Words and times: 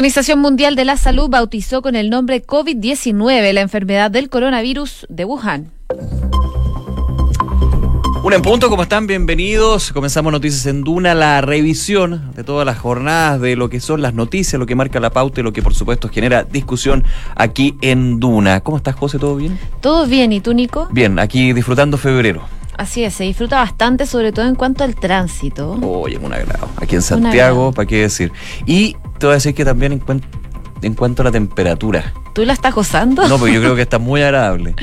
La 0.00 0.02
Organización 0.04 0.38
Mundial 0.38 0.76
de 0.76 0.84
la 0.84 0.96
Salud 0.96 1.28
bautizó 1.28 1.82
con 1.82 1.96
el 1.96 2.08
nombre 2.08 2.46
COVID-19 2.46 3.52
la 3.52 3.62
enfermedad 3.62 4.12
del 4.12 4.28
coronavirus 4.28 5.06
de 5.08 5.24
Wuhan. 5.24 5.72
Un 8.22 8.32
en 8.32 8.40
punto, 8.40 8.68
¿cómo 8.68 8.84
están? 8.84 9.08
Bienvenidos. 9.08 9.92
Comenzamos 9.92 10.30
Noticias 10.30 10.66
en 10.66 10.84
Duna, 10.84 11.16
la 11.16 11.40
revisión 11.40 12.30
de 12.36 12.44
todas 12.44 12.64
las 12.64 12.78
jornadas 12.78 13.40
de 13.40 13.56
lo 13.56 13.68
que 13.68 13.80
son 13.80 14.00
las 14.00 14.14
noticias, 14.14 14.56
lo 14.60 14.66
que 14.66 14.76
marca 14.76 15.00
la 15.00 15.10
pauta 15.10 15.40
y 15.40 15.42
lo 15.42 15.52
que 15.52 15.62
por 15.62 15.74
supuesto 15.74 16.08
genera 16.08 16.44
discusión 16.44 17.02
aquí 17.34 17.74
en 17.80 18.20
Duna. 18.20 18.60
¿Cómo 18.60 18.76
estás, 18.76 18.94
José? 18.94 19.18
¿Todo 19.18 19.34
bien? 19.34 19.58
Todo 19.80 20.06
bien, 20.06 20.32
¿y 20.32 20.38
tú, 20.38 20.54
Nico? 20.54 20.86
Bien, 20.92 21.18
aquí 21.18 21.52
disfrutando 21.52 21.98
febrero. 21.98 22.46
Así 22.78 23.02
es, 23.04 23.12
se 23.14 23.24
disfruta 23.24 23.56
bastante, 23.56 24.06
sobre 24.06 24.32
todo 24.32 24.46
en 24.46 24.54
cuanto 24.54 24.84
al 24.84 24.94
tránsito. 24.94 25.72
Oye, 25.82 26.16
un 26.16 26.32
agrado. 26.32 26.68
Aquí 26.80 26.94
en 26.94 27.02
Santiago, 27.02 27.72
¿para 27.72 27.86
qué 27.86 28.02
decir? 28.02 28.32
Y 28.66 28.96
te 29.18 29.26
voy 29.26 29.32
a 29.32 29.34
decir 29.34 29.52
que 29.54 29.64
también 29.64 29.92
en, 29.92 30.00
cuen- 30.00 30.22
en 30.82 30.94
cuanto 30.94 31.22
a 31.22 31.24
la 31.24 31.32
temperatura. 31.32 32.12
¿Tú 32.34 32.44
la 32.44 32.52
estás 32.52 32.72
gozando? 32.74 33.26
No, 33.28 33.36
pero 33.38 33.52
yo 33.52 33.60
creo 33.60 33.74
que 33.74 33.82
está 33.88 33.98
muy 33.98 34.22
agradable. 34.22 34.76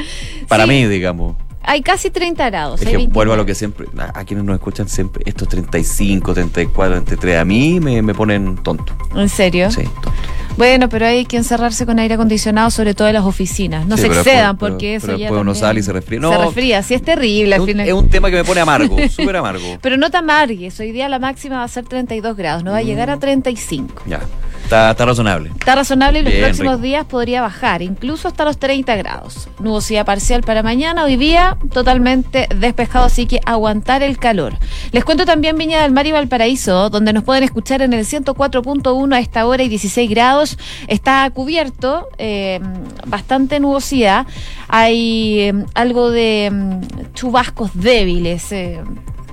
Para 0.49 0.65
Sí. 0.65 0.69
mí, 0.69 0.85
digamos. 0.87 1.37
Hay 1.67 1.81
casi 1.81 2.09
30 2.09 2.49
grados. 2.49 2.81
Es 2.81 2.87
que 2.87 2.93
29. 2.97 3.13
vuelvo 3.13 3.33
a 3.33 3.37
lo 3.37 3.45
que 3.45 3.55
siempre, 3.55 3.87
a, 3.97 4.19
a 4.19 4.23
quienes 4.25 4.45
nos 4.45 4.55
escuchan 4.55 4.87
siempre, 4.87 5.23
estos 5.25 5.47
35, 5.49 6.33
34, 6.33 6.93
33, 7.03 7.37
a 7.39 7.45
mí 7.45 7.79
me, 7.79 8.01
me 8.01 8.13
ponen 8.13 8.57
tonto. 8.57 8.93
¿En 9.15 9.29
serio? 9.29 9.71
Sí, 9.71 9.83
tonto. 9.83 10.11
Bueno, 10.57 10.87
pero 10.87 11.05
hay 11.05 11.25
que 11.25 11.35
encerrarse 11.35 11.85
con 11.85 11.99
aire 11.99 12.13
acondicionado, 12.13 12.69
sobre 12.71 12.93
todo 12.93 13.09
en 13.09 13.15
las 13.15 13.25
oficinas. 13.25 13.85
No 13.87 13.97
Sí, 13.97 14.03
se 14.03 14.07
excedan, 14.07 14.57
porque 14.57 14.77
pero- 14.85 14.97
eso 14.97 15.05
pero 15.07 15.17
ya. 15.17 15.23
después 15.25 15.41
uno 15.41 15.53
sale 15.55 15.79
y 15.81 15.83
se 15.83 15.91
resfría. 15.91 16.19
Se 16.19 16.21
No. 16.21 16.43
resfría, 16.45 16.81
sí, 16.81 16.93
es 16.93 17.01
terrible 17.01 17.49
Es 17.49 17.55
al 17.55 17.61
un, 17.61 17.67
final. 17.67 17.87
es 17.87 17.93
un 17.93 18.09
tema 18.09 18.29
que 18.29 18.37
me 18.37 18.43
pone 18.45 18.61
amargo, 18.61 18.95
súper 19.09 19.35
amargo. 19.35 19.77
Pero 19.81 19.97
no 19.97 20.09
te 20.09 20.15
amargues, 20.17 20.79
hoy 20.79 20.91
día 20.93 21.09
la 21.09 21.19
máxima 21.19 21.57
va 21.57 21.63
a 21.63 21.67
ser 21.67 21.83
32 21.85 22.37
grados, 22.37 22.63
no 22.63 22.71
va 22.71 22.77
a 22.77 22.81
llegar 22.83 23.09
Mm. 23.09 23.11
a 23.11 23.19
35. 23.19 24.03
Ya, 24.05 24.21
está, 24.65 24.91
está 24.91 25.05
razonable. 25.05 25.49
Está 25.49 25.75
razonable 25.75 26.19
y 26.19 26.23
los 26.23 26.33
Bien, 26.33 26.43
próximos 26.45 26.73
rico. 26.73 26.83
días 26.83 27.05
podría 27.05 27.41
bajar, 27.41 27.81
incluso 27.81 28.27
hasta 28.27 28.43
los 28.45 28.57
30 28.57 28.95
grados. 28.95 29.47
Nubosidad 29.59 30.05
parcial 30.05 30.41
para 30.41 30.63
mañana, 30.63 31.03
hoy 31.03 31.15
día 31.15 31.57
totalmente 31.71 32.47
despejado, 32.55 33.05
así 33.05 33.25
que 33.25 33.39
aguantar 33.45 34.03
el 34.03 34.17
calor. 34.17 34.57
Les 34.91 35.03
cuento 35.05 35.25
también 35.25 35.57
Viña 35.57 35.81
del 35.81 35.91
Mar 35.91 36.05
y 36.07 36.11
Valparaíso, 36.11 36.89
donde 36.89 37.13
nos 37.13 37.23
pueden 37.23 37.43
escuchar 37.43 37.81
en 37.81 37.93
el 37.93 38.05
104.1 38.05 39.15
a 39.15 39.19
esta 39.19 39.45
hora 39.45 39.63
y 39.63 39.69
16 39.69 40.09
grados. 40.09 40.57
Está 40.87 41.29
cubierto, 41.29 42.09
eh, 42.17 42.59
bastante 43.07 43.59
nubosidad. 43.59 44.25
Hay 44.67 45.39
eh, 45.39 45.53
algo 45.73 46.11
de 46.11 46.49
mm, 46.51 47.13
chubascos 47.13 47.71
débiles. 47.73 48.51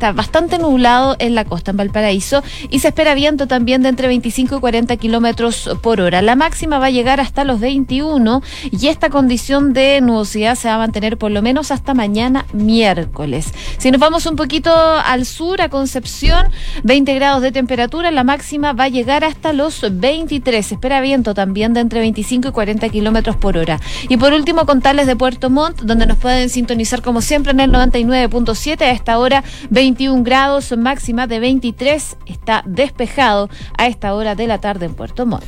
Está 0.02 0.10
bastante 0.10 0.58
nublado 0.58 1.14
en 1.20 1.36
la 1.36 1.44
costa, 1.44 1.70
en 1.70 1.76
Valparaíso, 1.76 2.42
y 2.70 2.80
se 2.80 2.88
espera 2.88 3.14
viento 3.14 3.46
también 3.46 3.84
de 3.84 3.88
entre 3.88 4.08
25 4.08 4.56
y 4.56 4.58
40 4.58 4.96
kilómetros 4.96 5.70
por 5.80 6.00
hora. 6.00 6.22
La 6.22 6.34
máxima 6.34 6.80
va 6.80 6.86
a 6.86 6.90
llegar 6.90 7.20
hasta 7.20 7.44
los 7.44 7.60
21 7.60 8.42
y 8.72 8.88
esta 8.88 9.10
condición 9.10 9.72
de 9.72 10.00
nubosidad 10.00 10.56
se 10.56 10.66
va 10.66 10.74
a 10.74 10.78
mantener 10.78 11.18
por 11.18 11.30
lo 11.30 11.40
menos 11.40 11.70
hasta 11.70 11.94
mañana 11.94 12.46
miércoles. 12.52 13.54
Si 13.78 13.92
nos 13.92 14.00
vamos 14.00 14.26
un 14.26 14.34
poquito 14.34 14.74
al 14.74 15.24
sur, 15.24 15.62
a 15.62 15.68
Concepción, 15.68 16.48
20 16.82 17.14
grados 17.14 17.40
de 17.40 17.52
temperatura, 17.52 18.10
la 18.10 18.24
máxima 18.24 18.72
va 18.72 18.84
a 18.84 18.88
llegar 18.88 19.22
hasta 19.22 19.52
los 19.52 19.86
23. 19.88 20.66
Se 20.66 20.74
espera 20.74 21.00
viento 21.00 21.32
también 21.32 21.74
de 21.74 21.80
entre 21.80 22.00
25 22.00 22.48
y 22.48 22.50
40 22.50 22.88
kilómetros 22.88 23.36
por 23.36 23.56
hora. 23.56 23.78
Y 24.08 24.16
por 24.16 24.32
último, 24.32 24.66
contarles 24.66 25.06
de 25.06 25.14
Puerto 25.14 25.48
Montt, 25.48 25.82
donde 25.82 26.06
nos 26.06 26.18
pueden 26.18 26.48
sintonizar 26.48 27.02
como 27.02 27.20
siempre 27.20 27.52
en 27.52 27.60
el 27.60 27.70
99.7 27.70 28.80
a 28.80 28.90
esta 28.90 29.16
hora 29.20 29.44
21 29.92 30.22
grados, 30.22 30.74
máxima 30.78 31.26
de 31.26 31.38
23. 31.38 32.16
Está 32.24 32.62
despejado 32.64 33.50
a 33.76 33.88
esta 33.88 34.14
hora 34.14 34.34
de 34.34 34.46
la 34.46 34.58
tarde 34.58 34.86
en 34.86 34.94
Puerto 34.94 35.26
Montt. 35.26 35.44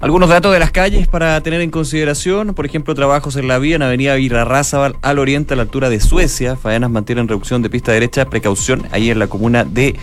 Algunos 0.00 0.30
datos 0.30 0.54
de 0.54 0.58
las 0.58 0.70
calles 0.70 1.08
para 1.08 1.42
tener 1.42 1.60
en 1.60 1.70
consideración, 1.70 2.54
por 2.54 2.64
ejemplo, 2.64 2.94
trabajos 2.94 3.36
en 3.36 3.48
la 3.48 3.58
vía 3.58 3.76
en 3.76 3.82
Avenida 3.82 4.14
Virarrázaval 4.14 4.96
al 5.02 5.18
oriente 5.18 5.52
a 5.52 5.56
la 5.58 5.64
altura 5.64 5.90
de 5.90 6.00
Suecia. 6.00 6.56
Faenas 6.56 6.90
mantienen 6.90 7.28
reducción 7.28 7.60
de 7.60 7.68
pista 7.68 7.92
derecha, 7.92 8.24
precaución 8.24 8.82
ahí 8.92 9.10
en 9.10 9.18
la 9.18 9.26
comuna 9.26 9.64
de 9.64 9.94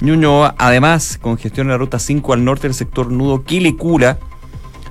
Ñuñoa. 0.00 0.54
Además, 0.56 1.18
congestión 1.20 1.66
en 1.66 1.72
la 1.72 1.78
ruta 1.78 1.98
5 1.98 2.32
al 2.32 2.44
norte 2.44 2.66
del 2.66 2.74
sector 2.74 3.12
nudo 3.12 3.44
Quilicura. 3.44 4.18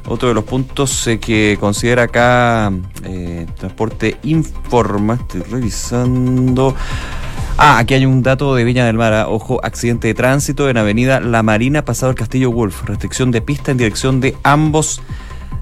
Otro 0.07 0.29
de 0.29 0.35
los 0.35 0.43
puntos 0.43 1.07
eh, 1.07 1.19
que 1.19 1.57
considera 1.59 2.03
acá 2.03 2.71
eh, 3.03 3.47
Transporte 3.57 4.17
Informa, 4.23 5.15
estoy 5.15 5.41
revisando. 5.41 6.75
Ah, 7.59 7.79
aquí 7.79 7.95
hay 7.95 8.05
un 8.05 8.21
dato 8.21 8.53
de 8.53 8.63
Viña 8.63 8.85
del 8.85 8.97
Mar. 8.97 9.13
ah, 9.13 9.27
Ojo, 9.29 9.59
accidente 9.63 10.07
de 10.07 10.13
tránsito 10.13 10.69
en 10.69 10.77
Avenida 10.77 11.19
La 11.19 11.41
Marina, 11.41 11.83
pasado 11.83 12.11
el 12.11 12.15
Castillo 12.15 12.51
Wolf. 12.51 12.83
Restricción 12.83 13.31
de 13.31 13.41
pista 13.41 13.71
en 13.71 13.77
dirección 13.77 14.21
de 14.21 14.35
ambos 14.43 15.01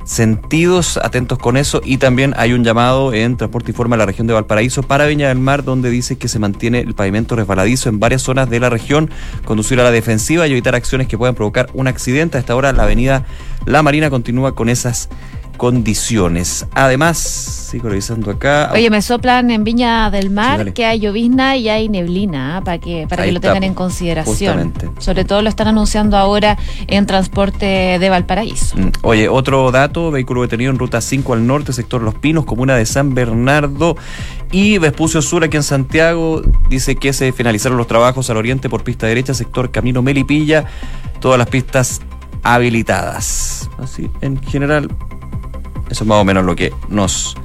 sentidos. 0.03 0.97
Atentos 0.97 1.37
con 1.37 1.55
eso. 1.55 1.79
Y 1.85 1.95
también 1.97 2.33
hay 2.35 2.51
un 2.51 2.65
llamado 2.65 3.13
en 3.13 3.37
Transporte 3.37 3.71
Informa 3.71 3.95
a 3.95 3.99
la 3.99 4.05
región 4.05 4.27
de 4.27 4.33
Valparaíso 4.33 4.83
para 4.83 5.05
Viña 5.05 5.29
del 5.29 5.39
Mar, 5.39 5.63
donde 5.63 5.89
dice 5.89 6.17
que 6.17 6.27
se 6.27 6.37
mantiene 6.37 6.81
el 6.81 6.95
pavimento 6.95 7.37
resbaladizo 7.37 7.87
en 7.87 7.97
varias 8.01 8.23
zonas 8.23 8.49
de 8.49 8.59
la 8.59 8.69
región. 8.69 9.09
Conducir 9.45 9.79
a 9.79 9.83
la 9.83 9.91
defensiva 9.91 10.45
y 10.47 10.51
evitar 10.51 10.75
acciones 10.75 11.07
que 11.07 11.17
puedan 11.17 11.33
provocar 11.35 11.69
un 11.73 11.87
accidente. 11.87 12.35
A 12.35 12.41
esta 12.41 12.57
hora, 12.57 12.73
la 12.73 12.83
Avenida 12.83 13.23
La 13.65 13.83
Marina 13.83 14.09
continúa 14.09 14.53
con 14.53 14.67
esas 14.67 15.07
condiciones. 15.57 16.65
Además, 16.73 17.17
sigo 17.17 17.89
revisando 17.89 18.31
acá. 18.31 18.71
Oye, 18.73 18.89
me 18.89 19.01
soplan 19.01 19.51
en 19.51 19.63
Viña 19.63 20.09
del 20.11 20.29
Mar 20.29 20.73
que 20.73 20.85
hay 20.85 20.99
llovizna 20.99 21.55
y 21.57 21.69
hay 21.69 21.89
neblina, 21.89 22.57
¿ah? 22.57 22.61
para 22.63 22.77
que, 22.77 23.07
para 23.07 23.23
Ahí 23.23 23.29
que 23.29 23.33
lo 23.33 23.37
está, 23.37 23.49
tengan 23.49 23.63
en 23.63 23.73
consideración. 23.73 24.71
justamente. 24.71 24.89
Sobre 25.01 25.25
todo 25.25 25.41
lo 25.41 25.49
están 25.49 25.67
anunciando 25.67 26.17
ahora 26.17 26.57
en 26.87 27.05
transporte 27.05 27.65
de 27.99 28.09
Valparaíso. 28.09 28.77
Mm, 28.77 28.91
Oye, 29.03 29.29
otro 29.29 29.71
dato, 29.71 30.11
vehículo 30.11 30.41
detenido 30.41 30.71
en 30.71 30.79
ruta 30.79 31.01
5 31.01 31.33
al 31.33 31.45
norte, 31.47 31.73
sector 31.73 32.01
Los 32.01 32.15
Pinos, 32.15 32.45
comuna 32.45 32.75
de 32.75 32.85
San 32.85 33.13
Bernardo 33.13 33.95
y 34.51 34.77
Vespucio 34.77 35.21
Sur 35.21 35.43
aquí 35.43 35.57
en 35.57 35.63
Santiago. 35.63 36.41
Dice 36.69 36.95
que 36.95 37.13
se 37.13 37.31
finalizaron 37.31 37.77
los 37.77 37.87
trabajos 37.87 38.29
al 38.29 38.37
oriente 38.37 38.69
por 38.69 38.83
pista 38.83 39.07
derecha, 39.07 39.33
sector 39.33 39.71
Camino 39.71 40.01
Melipilla, 40.01 40.65
todas 41.19 41.37
las 41.37 41.47
pistas 41.47 42.01
habilitadas. 42.43 43.69
Así, 43.79 44.09
en 44.21 44.41
general, 44.43 44.89
eso 45.89 46.03
es 46.03 46.07
más 46.07 46.17
o 46.17 46.25
menos 46.25 46.45
lo 46.45 46.55
que 46.55 46.73
nos 46.89 47.35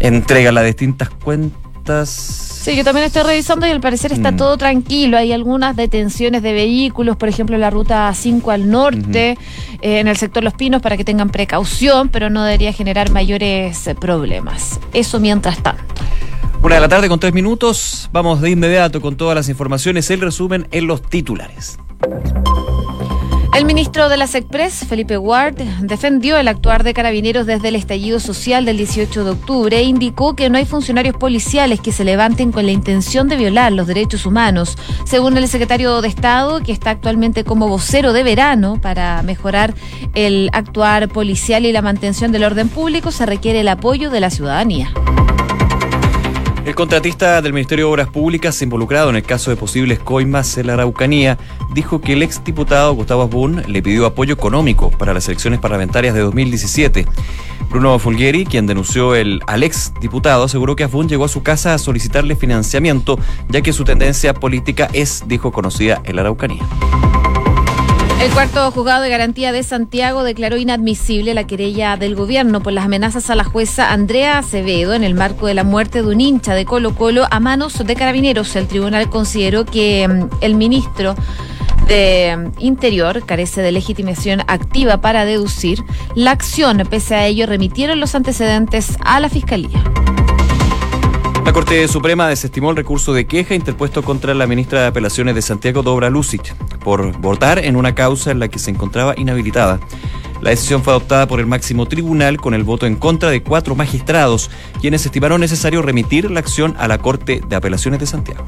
entregan 0.00 0.54
las 0.54 0.64
distintas 0.64 1.10
cuentas. 1.10 2.08
Sí, 2.08 2.76
yo 2.76 2.84
también 2.84 3.06
estoy 3.06 3.22
revisando 3.24 3.66
y 3.66 3.70
al 3.70 3.80
parecer 3.80 4.12
está 4.12 4.30
Mm. 4.32 4.36
todo 4.38 4.56
tranquilo. 4.56 5.18
Hay 5.18 5.32
algunas 5.32 5.76
detenciones 5.76 6.42
de 6.42 6.54
vehículos, 6.54 7.16
por 7.16 7.28
ejemplo, 7.28 7.56
en 7.56 7.60
la 7.60 7.68
ruta 7.68 8.10
5 8.14 8.50
al 8.50 8.70
norte, 8.70 9.36
eh, 9.82 10.00
en 10.00 10.08
el 10.08 10.16
sector 10.16 10.42
Los 10.42 10.54
Pinos, 10.54 10.80
para 10.80 10.96
que 10.96 11.04
tengan 11.04 11.28
precaución, 11.28 12.08
pero 12.08 12.30
no 12.30 12.42
debería 12.42 12.72
generar 12.72 13.10
mayores 13.10 13.86
eh, 13.86 13.94
problemas. 13.94 14.80
Eso 14.94 15.20
mientras 15.20 15.62
tanto. 15.62 15.82
Una 16.62 16.76
de 16.76 16.80
la 16.80 16.88
tarde 16.88 17.10
con 17.10 17.20
tres 17.20 17.34
minutos. 17.34 18.08
Vamos 18.12 18.40
de 18.40 18.48
inmediato 18.48 19.02
con 19.02 19.16
todas 19.16 19.34
las 19.36 19.50
informaciones. 19.50 20.10
El 20.10 20.22
resumen 20.22 20.66
en 20.70 20.86
los 20.86 21.02
titulares. 21.02 21.78
El 23.54 23.66
ministro 23.66 24.08
de 24.08 24.16
la 24.16 24.26
SECPRES, 24.26 24.84
Felipe 24.88 25.16
Ward, 25.16 25.54
defendió 25.80 26.36
el 26.38 26.48
actuar 26.48 26.82
de 26.82 26.92
carabineros 26.92 27.46
desde 27.46 27.68
el 27.68 27.76
estallido 27.76 28.18
social 28.18 28.64
del 28.64 28.78
18 28.78 29.22
de 29.22 29.30
octubre 29.30 29.78
e 29.78 29.84
indicó 29.84 30.34
que 30.34 30.50
no 30.50 30.58
hay 30.58 30.66
funcionarios 30.66 31.16
policiales 31.16 31.80
que 31.80 31.92
se 31.92 32.02
levanten 32.02 32.50
con 32.50 32.66
la 32.66 32.72
intención 32.72 33.28
de 33.28 33.36
violar 33.36 33.70
los 33.70 33.86
derechos 33.86 34.26
humanos. 34.26 34.76
Según 35.04 35.38
el 35.38 35.46
secretario 35.46 36.00
de 36.02 36.08
Estado, 36.08 36.64
que 36.64 36.72
está 36.72 36.90
actualmente 36.90 37.44
como 37.44 37.68
vocero 37.68 38.12
de 38.12 38.24
verano 38.24 38.80
para 38.80 39.22
mejorar 39.22 39.72
el 40.14 40.50
actuar 40.52 41.08
policial 41.08 41.64
y 41.64 41.70
la 41.70 41.80
mantención 41.80 42.32
del 42.32 42.42
orden 42.42 42.68
público, 42.68 43.12
se 43.12 43.24
requiere 43.24 43.60
el 43.60 43.68
apoyo 43.68 44.10
de 44.10 44.18
la 44.18 44.30
ciudadanía. 44.30 44.92
El 46.74 46.78
contratista 46.78 47.40
del 47.40 47.52
Ministerio 47.52 47.84
de 47.86 47.92
Obras 47.92 48.08
Públicas 48.08 48.60
involucrado 48.60 49.08
en 49.08 49.14
el 49.14 49.22
caso 49.22 49.48
de 49.52 49.56
posibles 49.56 50.00
coimas 50.00 50.58
en 50.58 50.66
la 50.66 50.72
Araucanía 50.72 51.38
dijo 51.72 52.00
que 52.00 52.14
el 52.14 52.22
exdiputado 52.24 52.92
Gustavo 52.94 53.22
Asbun 53.22 53.62
le 53.68 53.80
pidió 53.80 54.06
apoyo 54.06 54.34
económico 54.34 54.90
para 54.90 55.14
las 55.14 55.28
elecciones 55.28 55.60
parlamentarias 55.60 56.14
de 56.14 56.22
2017. 56.22 57.06
Bruno 57.70 57.96
Fulgueri, 58.00 58.44
quien 58.44 58.66
denunció 58.66 59.14
el, 59.14 59.40
al 59.46 59.62
exdiputado, 59.62 60.42
aseguró 60.42 60.74
que 60.74 60.82
Asbun 60.82 61.08
llegó 61.08 61.26
a 61.26 61.28
su 61.28 61.44
casa 61.44 61.74
a 61.74 61.78
solicitarle 61.78 62.34
financiamiento, 62.34 63.20
ya 63.48 63.62
que 63.62 63.72
su 63.72 63.84
tendencia 63.84 64.34
política 64.34 64.90
es, 64.92 65.22
dijo, 65.28 65.52
conocida 65.52 66.02
en 66.04 66.16
la 66.16 66.22
Araucanía. 66.22 66.64
El 68.24 68.30
cuarto 68.30 68.70
juzgado 68.70 69.02
de 69.02 69.10
garantía 69.10 69.52
de 69.52 69.62
Santiago 69.62 70.24
declaró 70.24 70.56
inadmisible 70.56 71.34
la 71.34 71.46
querella 71.46 71.98
del 71.98 72.14
gobierno 72.14 72.62
por 72.62 72.72
las 72.72 72.86
amenazas 72.86 73.28
a 73.28 73.34
la 73.34 73.44
jueza 73.44 73.92
Andrea 73.92 74.38
Acevedo 74.38 74.94
en 74.94 75.04
el 75.04 75.14
marco 75.14 75.46
de 75.46 75.52
la 75.52 75.62
muerte 75.62 76.00
de 76.00 76.08
un 76.08 76.22
hincha 76.22 76.54
de 76.54 76.64
Colo 76.64 76.94
Colo 76.94 77.26
a 77.30 77.38
manos 77.38 77.86
de 77.86 77.94
carabineros. 77.94 78.56
El 78.56 78.66
tribunal 78.66 79.10
consideró 79.10 79.66
que 79.66 80.08
mm, 80.08 80.36
el 80.40 80.54
ministro 80.54 81.14
de 81.86 82.34
mm, 82.34 82.62
Interior 82.62 83.26
carece 83.26 83.60
de 83.60 83.72
legitimación 83.72 84.40
activa 84.46 85.02
para 85.02 85.26
deducir 85.26 85.84
la 86.14 86.30
acción. 86.30 86.78
Pese 86.88 87.16
a 87.16 87.26
ello, 87.26 87.44
remitieron 87.44 88.00
los 88.00 88.14
antecedentes 88.14 88.96
a 89.04 89.20
la 89.20 89.28
Fiscalía. 89.28 89.84
La 91.44 91.52
Corte 91.52 91.86
Suprema 91.88 92.26
desestimó 92.26 92.70
el 92.70 92.76
recurso 92.76 93.12
de 93.12 93.26
queja 93.26 93.54
interpuesto 93.54 94.02
contra 94.02 94.32
la 94.32 94.46
ministra 94.46 94.80
de 94.80 94.86
Apelaciones 94.86 95.34
de 95.34 95.42
Santiago, 95.42 95.82
Dobra 95.82 96.08
Lucic, 96.08 96.54
por 96.78 97.12
votar 97.18 97.58
en 97.58 97.76
una 97.76 97.94
causa 97.94 98.30
en 98.30 98.38
la 98.38 98.48
que 98.48 98.58
se 98.58 98.70
encontraba 98.70 99.14
inhabilitada. 99.18 99.78
La 100.40 100.50
decisión 100.50 100.82
fue 100.82 100.94
adoptada 100.94 101.28
por 101.28 101.40
el 101.40 101.46
máximo 101.46 101.86
tribunal 101.86 102.38
con 102.38 102.54
el 102.54 102.64
voto 102.64 102.86
en 102.86 102.96
contra 102.96 103.30
de 103.30 103.42
cuatro 103.42 103.74
magistrados, 103.74 104.50
quienes 104.80 105.04
estimaron 105.04 105.40
necesario 105.40 105.82
remitir 105.82 106.30
la 106.30 106.40
acción 106.40 106.74
a 106.78 106.88
la 106.88 106.98
Corte 106.98 107.42
de 107.46 107.56
Apelaciones 107.56 108.00
de 108.00 108.06
Santiago. 108.06 108.44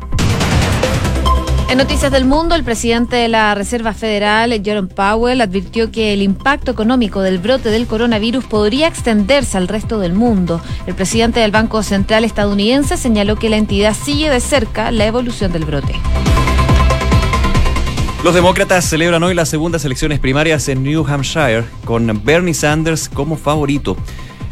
En 1.69 1.79
Noticias 1.79 2.13
del 2.13 2.25
Mundo, 2.25 2.55
el 2.55 2.63
presidente 2.63 3.17
de 3.17 3.27
la 3.27 3.53
Reserva 3.57 3.93
Federal, 3.93 4.63
Jerome 4.65 4.87
Powell, 4.87 5.41
advirtió 5.41 5.91
que 5.91 6.13
el 6.13 6.23
impacto 6.23 6.71
económico 6.71 7.23
del 7.23 7.39
brote 7.39 7.71
del 7.71 7.89
coronavirus 7.89 8.45
podría 8.45 8.87
extenderse 8.87 9.59
al 9.59 9.67
resto 9.67 9.99
del 9.99 10.13
mundo. 10.13 10.61
El 10.87 10.95
presidente 10.95 11.41
del 11.41 11.51
Banco 11.51 11.83
Central 11.83 12.25
estadounidense 12.25 12.97
señaló 12.97 13.35
que 13.35 13.51
la 13.51 13.57
entidad 13.57 13.95
sigue 13.95 14.31
de 14.31 14.39
cerca 14.39 14.93
la 14.93 15.07
evolución 15.07 15.51
del 15.51 15.65
brote. 15.65 15.95
Los 18.23 18.33
demócratas 18.33 18.85
celebran 18.85 19.25
hoy 19.25 19.35
las 19.35 19.49
segundas 19.49 19.85
elecciones 19.85 20.21
primarias 20.21 20.69
en 20.69 20.85
New 20.85 21.05
Hampshire 21.05 21.65
con 21.85 22.23
Bernie 22.25 22.55
Sanders 22.55 23.09
como 23.09 23.37
favorito. 23.37 23.97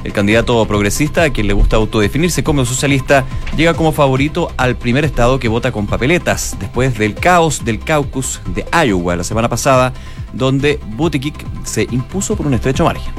El 0.05 0.13
candidato 0.13 0.65
progresista, 0.67 1.23
a 1.23 1.31
quien 1.31 1.47
le 1.47 1.55
gusta 1.55 1.77
autodefinirse 1.77 2.45
como 2.45 2.65
socialista, 2.67 3.25
llega 3.57 3.73
como 3.73 3.91
favorito 3.91 4.53
al 4.59 4.77
primer 4.77 5.05
estado 5.05 5.41
que 5.41 5.49
vota 5.49 5.73
con 5.73 5.87
papeletas, 5.87 6.57
después 6.61 6.99
del 6.99 7.15
caos 7.15 7.65
del 7.65 7.81
caucus 7.81 8.41
de 8.55 8.67
Iowa 8.87 9.17
la 9.17 9.25
semana 9.25 9.49
pasada, 9.49 9.95
donde 10.35 10.79
Buttigieg 10.97 11.35
se 11.65 11.85
impuso 11.91 12.37
por 12.37 12.47
un 12.47 12.53
estrecho 12.53 12.85
margen. 12.85 13.13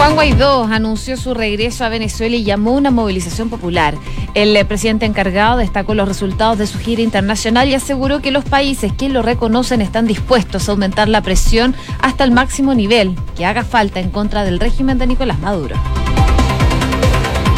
Juan 0.00 0.14
Guaidó 0.14 0.64
anunció 0.64 1.18
su 1.18 1.34
regreso 1.34 1.84
a 1.84 1.90
Venezuela 1.90 2.34
y 2.34 2.42
llamó 2.42 2.70
a 2.70 2.74
una 2.74 2.90
movilización 2.90 3.50
popular. 3.50 3.96
El 4.34 4.64
presidente 4.66 5.06
encargado 5.06 5.58
destacó 5.58 5.94
los 5.94 6.06
resultados 6.06 6.56
de 6.56 6.68
su 6.68 6.78
gira 6.78 7.02
internacional 7.02 7.68
y 7.68 7.74
aseguró 7.74 8.22
que 8.22 8.30
los 8.30 8.44
países 8.44 8.92
que 8.92 9.08
lo 9.08 9.22
reconocen 9.22 9.82
están 9.82 10.06
dispuestos 10.06 10.68
a 10.68 10.72
aumentar 10.72 11.08
la 11.08 11.20
presión 11.20 11.74
hasta 12.00 12.22
el 12.22 12.30
máximo 12.30 12.74
nivel 12.74 13.16
que 13.36 13.44
haga 13.44 13.64
falta 13.64 13.98
en 13.98 14.10
contra 14.10 14.44
del 14.44 14.60
régimen 14.60 14.98
de 14.98 15.08
Nicolás 15.08 15.40
Maduro. 15.40 15.74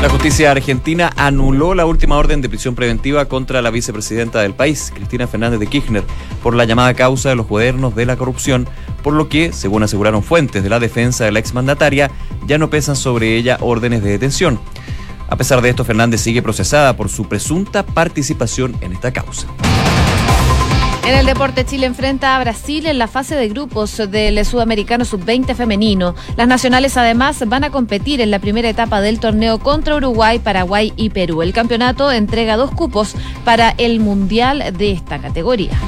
La 0.01 0.09
justicia 0.09 0.51
argentina 0.51 1.13
anuló 1.15 1.75
la 1.75 1.85
última 1.85 2.17
orden 2.17 2.41
de 2.41 2.49
prisión 2.49 2.75
preventiva 2.75 3.27
contra 3.27 3.63
la 3.63 3.71
vicepresidenta 3.71 4.41
del 4.41 4.55
país, 4.55 4.91
Cristina 4.93 5.29
Fernández 5.29 5.61
de 5.61 5.69
Kirchner, 5.69 6.03
por 6.43 6.57
la 6.57 6.65
llamada 6.65 6.95
causa 6.95 7.29
de 7.29 7.37
los 7.37 7.47
cuadernos 7.47 7.95
de 7.95 8.07
la 8.07 8.17
corrupción, 8.17 8.67
por 9.05 9.13
lo 9.13 9.29
que, 9.29 9.53
según 9.53 9.85
aseguraron 9.85 10.25
fuentes 10.25 10.65
de 10.65 10.71
la 10.71 10.81
defensa 10.81 11.25
de 11.25 11.33
la 11.33 11.39
exmandataria, 11.39 12.11
ya 12.49 12.59
no 12.59 12.69
pesan 12.69 12.97
sobre 12.97 13.37
ella 13.37 13.59
órdenes 13.61 14.03
de 14.03 14.11
detención. 14.11 14.59
A 15.33 15.37
pesar 15.37 15.63
de 15.63 15.71
esto, 15.71 15.83
Fernández 15.83 16.21
sigue 16.21 16.43
procesada 16.43 16.95
por 16.95 17.09
su 17.09 17.27
presunta 17.27 17.87
participación 17.87 18.77
en 18.83 18.93
esta 18.93 19.15
causa. 19.15 19.47
En 21.07 21.15
el 21.15 21.25
deporte, 21.25 21.65
Chile 21.65 21.87
enfrenta 21.87 22.37
a 22.37 22.41
Brasil 22.41 22.85
en 22.85 22.99
la 22.99 23.09
fase 23.09 23.35
de 23.35 23.49
grupos 23.49 23.97
del 24.11 24.45
Sudamericano 24.45 25.07
Sub-20 25.07 25.55
femenino. 25.55 26.15
Las 26.37 26.49
nacionales 26.49 26.99
además 26.99 27.43
van 27.47 27.65
a 27.65 27.71
competir 27.71 28.21
en 28.21 28.31
la 28.31 28.41
primera 28.41 28.69
etapa 28.69 29.01
del 29.01 29.21
torneo 29.21 29.59
contra 29.59 29.97
Uruguay, 29.97 30.39
Paraguay 30.39 30.93
y 30.97 31.09
Perú. 31.09 31.41
El 31.41 31.55
campeonato 31.55 32.13
entrega 32.13 32.59
dos 32.59 32.71
cupos 32.71 33.15
para 33.43 33.71
el 33.79 34.01
Mundial 34.01 34.75
de 34.77 34.93
esta 34.93 35.19
categoría. 35.19 35.79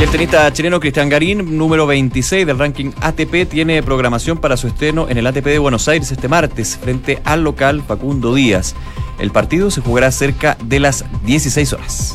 El 0.00 0.10
tenista 0.10 0.52
chileno 0.52 0.78
Cristian 0.78 1.08
Garín, 1.08 1.56
número 1.56 1.86
26 1.86 2.46
del 2.46 2.58
ranking 2.58 2.90
ATP, 3.00 3.48
tiene 3.48 3.82
programación 3.82 4.36
para 4.36 4.58
su 4.58 4.66
estreno 4.66 5.08
en 5.08 5.16
el 5.16 5.26
ATP 5.26 5.46
de 5.46 5.58
Buenos 5.58 5.88
Aires 5.88 6.12
este 6.12 6.28
martes 6.28 6.76
frente 6.76 7.20
al 7.24 7.42
local 7.42 7.82
Facundo 7.82 8.34
Díaz. 8.34 8.74
El 9.18 9.30
partido 9.30 9.70
se 9.70 9.80
jugará 9.80 10.10
cerca 10.12 10.58
de 10.62 10.80
las 10.80 11.04
16 11.24 11.72
horas. 11.72 12.14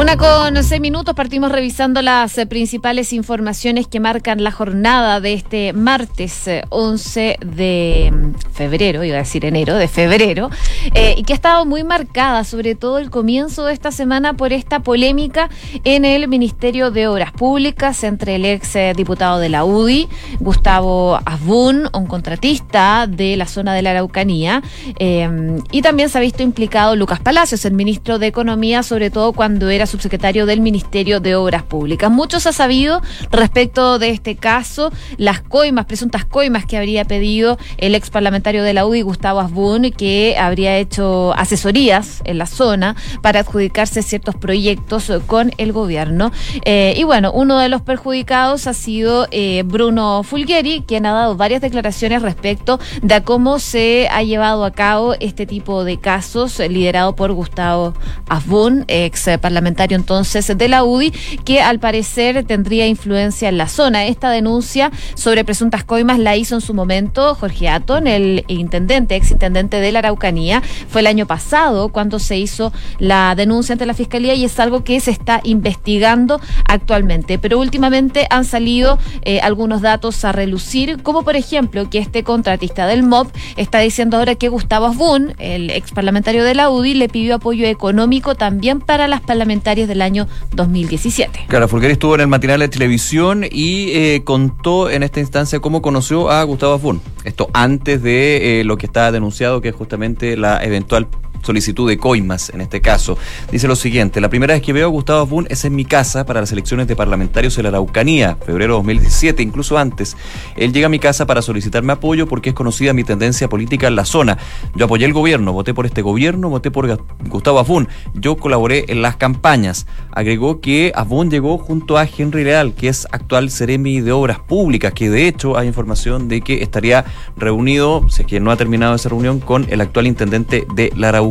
Una 0.00 0.16
con 0.16 0.64
seis 0.64 0.80
minutos 0.80 1.14
partimos 1.14 1.52
revisando 1.52 2.00
las 2.00 2.38
eh, 2.38 2.46
principales 2.46 3.12
informaciones 3.12 3.86
que 3.86 4.00
marcan 4.00 4.42
la 4.42 4.50
jornada 4.50 5.20
de 5.20 5.34
este 5.34 5.74
martes 5.74 6.48
11 6.70 7.28
eh, 7.28 7.36
de 7.44 8.10
mm, 8.10 8.34
febrero, 8.50 9.04
iba 9.04 9.16
a 9.16 9.18
decir 9.18 9.44
enero, 9.44 9.76
de 9.76 9.88
febrero, 9.88 10.48
eh, 10.94 11.16
y 11.18 11.24
que 11.24 11.34
ha 11.34 11.36
estado 11.36 11.66
muy 11.66 11.84
marcada, 11.84 12.44
sobre 12.44 12.74
todo 12.74 12.98
el 12.98 13.10
comienzo 13.10 13.66
de 13.66 13.74
esta 13.74 13.92
semana, 13.92 14.32
por 14.32 14.54
esta 14.54 14.80
polémica 14.80 15.50
en 15.84 16.06
el 16.06 16.28
Ministerio 16.28 16.90
de 16.90 17.06
Obras 17.06 17.32
Públicas 17.32 18.02
entre 18.02 18.36
el 18.36 18.46
ex 18.46 18.72
diputado 18.96 19.38
de 19.38 19.50
la 19.50 19.66
UDI, 19.66 20.08
Gustavo 20.38 21.20
Asbun, 21.26 21.90
un 21.92 22.06
contratista 22.06 23.06
de 23.06 23.36
la 23.36 23.44
zona 23.44 23.74
de 23.74 23.82
la 23.82 23.90
Araucanía, 23.90 24.62
y 24.98 25.82
también 25.82 26.08
se 26.08 26.16
ha 26.16 26.22
visto 26.22 26.42
implicado 26.42 26.96
Lucas 26.96 27.20
Palacios, 27.20 27.66
el 27.66 27.74
ministro 27.74 28.18
de 28.18 28.28
Economía, 28.28 28.82
sobre 28.82 29.10
todo 29.10 29.34
cuando 29.34 29.68
era 29.68 29.86
subsecretario 29.90 30.46
del 30.46 30.60
Ministerio 30.60 31.20
de 31.20 31.34
Obras 31.34 31.62
Públicas. 31.62 32.10
Mucho 32.10 32.40
se 32.40 32.48
ha 32.48 32.52
sabido 32.52 33.02
respecto 33.30 33.98
de 33.98 34.10
este 34.10 34.36
caso, 34.36 34.92
las 35.16 35.40
coimas, 35.40 35.86
presuntas 35.86 36.24
coimas 36.24 36.64
que 36.64 36.76
habría 36.76 37.04
pedido 37.04 37.58
el 37.78 37.94
ex 37.94 38.10
parlamentario 38.10 38.62
de 38.62 38.72
la 38.72 38.86
UDI, 38.86 39.02
Gustavo 39.02 39.40
Asbun, 39.40 39.90
que 39.90 40.36
habría 40.38 40.78
hecho 40.78 41.34
asesorías 41.34 42.22
en 42.24 42.38
la 42.38 42.46
zona 42.46 42.96
para 43.22 43.40
adjudicarse 43.40 44.02
ciertos 44.02 44.36
proyectos 44.36 45.12
con 45.26 45.52
el 45.58 45.72
gobierno. 45.72 46.30
Eh, 46.64 46.94
y 46.96 47.04
bueno, 47.04 47.32
uno 47.32 47.58
de 47.58 47.68
los 47.68 47.82
perjudicados 47.82 48.66
ha 48.66 48.74
sido 48.74 49.26
eh, 49.30 49.62
Bruno 49.66 50.22
Fulgueri, 50.22 50.84
quien 50.86 51.06
ha 51.06 51.12
dado 51.12 51.36
varias 51.36 51.60
declaraciones 51.60 52.22
respecto 52.22 52.78
de 53.02 53.22
cómo 53.22 53.58
se 53.58 54.08
ha 54.10 54.22
llevado 54.22 54.64
a 54.64 54.70
cabo 54.70 55.14
este 55.18 55.46
tipo 55.46 55.84
de 55.84 55.98
casos, 55.98 56.58
liderado 56.58 57.16
por 57.16 57.32
Gustavo 57.32 57.94
Asbun, 58.28 58.84
ex 58.88 59.28
parlamentario 59.40 59.79
entonces 59.88 60.46
de 60.56 60.68
la 60.68 60.84
UDI, 60.84 61.10
que 61.44 61.60
al 61.60 61.78
parecer 61.78 62.44
tendría 62.44 62.86
influencia 62.86 63.48
en 63.48 63.58
la 63.58 63.68
zona. 63.68 64.04
Esta 64.06 64.30
denuncia 64.30 64.90
sobre 65.14 65.44
presuntas 65.44 65.84
coimas 65.84 66.18
la 66.18 66.36
hizo 66.36 66.54
en 66.54 66.60
su 66.60 66.74
momento 66.74 67.34
Jorge 67.34 67.68
Aton, 67.68 68.06
el 68.06 68.44
intendente, 68.48 69.16
ex 69.16 69.30
intendente 69.30 69.80
de 69.80 69.92
la 69.92 70.00
Araucanía. 70.00 70.62
Fue 70.88 71.00
el 71.00 71.06
año 71.06 71.26
pasado 71.26 71.90
cuando 71.90 72.18
se 72.18 72.38
hizo 72.38 72.72
la 72.98 73.34
denuncia 73.34 73.74
ante 73.74 73.86
la 73.86 73.94
Fiscalía 73.94 74.34
y 74.34 74.44
es 74.44 74.58
algo 74.60 74.84
que 74.84 75.00
se 75.00 75.10
está 75.10 75.40
investigando 75.44 76.40
actualmente. 76.66 77.38
Pero 77.38 77.58
últimamente 77.58 78.26
han 78.30 78.44
salido 78.44 78.98
eh, 79.22 79.40
algunos 79.40 79.82
datos 79.82 80.24
a 80.24 80.32
relucir, 80.32 81.02
como 81.02 81.22
por 81.22 81.36
ejemplo 81.36 81.88
que 81.88 81.98
este 81.98 82.24
contratista 82.24 82.86
del 82.86 83.02
MOB 83.02 83.28
está 83.56 83.78
diciendo 83.78 84.16
ahora 84.16 84.34
que 84.34 84.48
Gustavo 84.48 84.86
Asbun, 84.86 85.34
el 85.38 85.70
ex 85.70 85.92
parlamentario 85.92 86.44
de 86.44 86.54
la 86.54 86.70
UDI, 86.70 86.94
le 86.94 87.08
pidió 87.08 87.36
apoyo 87.36 87.66
económico 87.66 88.34
también 88.34 88.80
para 88.80 89.08
las 89.08 89.20
parlamentarias 89.20 89.59
del 89.60 90.02
año 90.02 90.26
2017. 90.54 91.46
Claro, 91.48 91.68
Fulgari 91.68 91.92
estuvo 91.92 92.14
en 92.14 92.22
el 92.22 92.26
matinal 92.28 92.60
de 92.60 92.68
televisión 92.68 93.44
y 93.44 93.90
eh, 93.90 94.22
contó 94.24 94.90
en 94.90 95.02
esta 95.02 95.20
instancia 95.20 95.60
cómo 95.60 95.82
conoció 95.82 96.30
a 96.30 96.42
Gustavo 96.44 96.74
Afun. 96.74 97.00
Esto 97.24 97.48
antes 97.52 98.02
de 98.02 98.60
eh, 98.60 98.64
lo 98.64 98.78
que 98.78 98.86
está 98.86 99.12
denunciado, 99.12 99.60
que 99.60 99.68
es 99.68 99.74
justamente 99.74 100.36
la 100.36 100.64
eventual 100.64 101.08
solicitud 101.42 101.88
de 101.88 101.98
coimas 101.98 102.50
en 102.50 102.60
este 102.60 102.80
caso. 102.80 103.18
Dice 103.50 103.68
lo 103.68 103.76
siguiente, 103.76 104.20
la 104.20 104.28
primera 104.28 104.54
vez 104.54 104.62
que 104.62 104.72
veo 104.72 104.86
a 104.86 104.90
Gustavo 104.90 105.20
Abun 105.20 105.46
es 105.50 105.64
en 105.64 105.74
mi 105.74 105.84
casa 105.84 106.26
para 106.26 106.40
las 106.40 106.52
elecciones 106.52 106.86
de 106.86 106.96
parlamentarios 106.96 107.56
en 107.58 107.64
la 107.64 107.70
Araucanía, 107.70 108.36
febrero 108.44 108.74
de 108.74 108.78
2017, 108.78 109.42
incluso 109.42 109.78
antes. 109.78 110.16
Él 110.56 110.72
llega 110.72 110.86
a 110.86 110.90
mi 110.90 110.98
casa 110.98 111.26
para 111.26 111.42
solicitarme 111.42 111.92
apoyo 111.92 112.26
porque 112.26 112.50
es 112.50 112.54
conocida 112.54 112.92
mi 112.92 113.04
tendencia 113.04 113.48
política 113.48 113.88
en 113.88 113.96
la 113.96 114.04
zona. 114.04 114.38
Yo 114.74 114.86
apoyé 114.86 115.06
el 115.06 115.12
gobierno, 115.12 115.52
voté 115.52 115.74
por 115.74 115.86
este 115.86 116.02
gobierno, 116.02 116.48
voté 116.48 116.70
por 116.70 117.02
Gustavo 117.28 117.58
Abun. 117.58 117.88
Yo 118.14 118.36
colaboré 118.36 118.84
en 118.88 119.02
las 119.02 119.16
campañas. 119.16 119.86
Agregó 120.12 120.60
que 120.60 120.92
Abun 120.94 121.30
llegó 121.30 121.58
junto 121.58 121.98
a 121.98 122.06
Henry 122.06 122.44
Leal, 122.44 122.74
que 122.74 122.88
es 122.88 123.06
actual 123.10 123.50
Ceremi 123.50 124.00
de 124.00 124.12
Obras 124.12 124.38
Públicas, 124.40 124.92
que 124.92 125.10
de 125.10 125.28
hecho 125.28 125.56
hay 125.56 125.68
información 125.68 126.28
de 126.28 126.40
que 126.40 126.62
estaría 126.62 127.04
reunido, 127.36 128.08
sé 128.08 128.24
que 128.24 128.40
no 128.40 128.50
ha 128.50 128.56
terminado 128.56 128.94
esa 128.94 129.08
reunión, 129.08 129.40
con 129.40 129.66
el 129.70 129.80
actual 129.80 130.06
intendente 130.06 130.66
de 130.74 130.92
la 130.96 131.08
Araucanía 131.08 131.29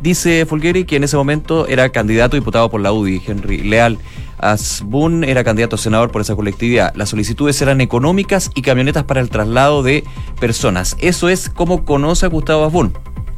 Dice 0.00 0.44
Fulgeri 0.44 0.84
que 0.84 0.96
en 0.96 1.04
ese 1.04 1.16
momento 1.16 1.66
era 1.66 1.88
candidato 1.88 2.36
diputado 2.36 2.70
por 2.70 2.80
la 2.80 2.92
UDI, 2.92 3.22
Henry 3.26 3.62
Leal. 3.62 3.98
Asbun 4.38 5.24
era 5.24 5.44
candidato 5.44 5.76
a 5.76 5.78
senador 5.78 6.10
por 6.10 6.20
esa 6.20 6.36
colectividad. 6.36 6.94
Las 6.94 7.08
solicitudes 7.08 7.60
eran 7.62 7.80
económicas 7.80 8.50
y 8.54 8.62
camionetas 8.62 9.04
para 9.04 9.20
el 9.20 9.30
traslado 9.30 9.82
de 9.82 10.04
personas. 10.38 10.96
Eso 11.00 11.30
es 11.30 11.48
como 11.48 11.84
conoce 11.84 12.26
a 12.26 12.28
Gustavo 12.28 12.64
Asbun 12.66 12.92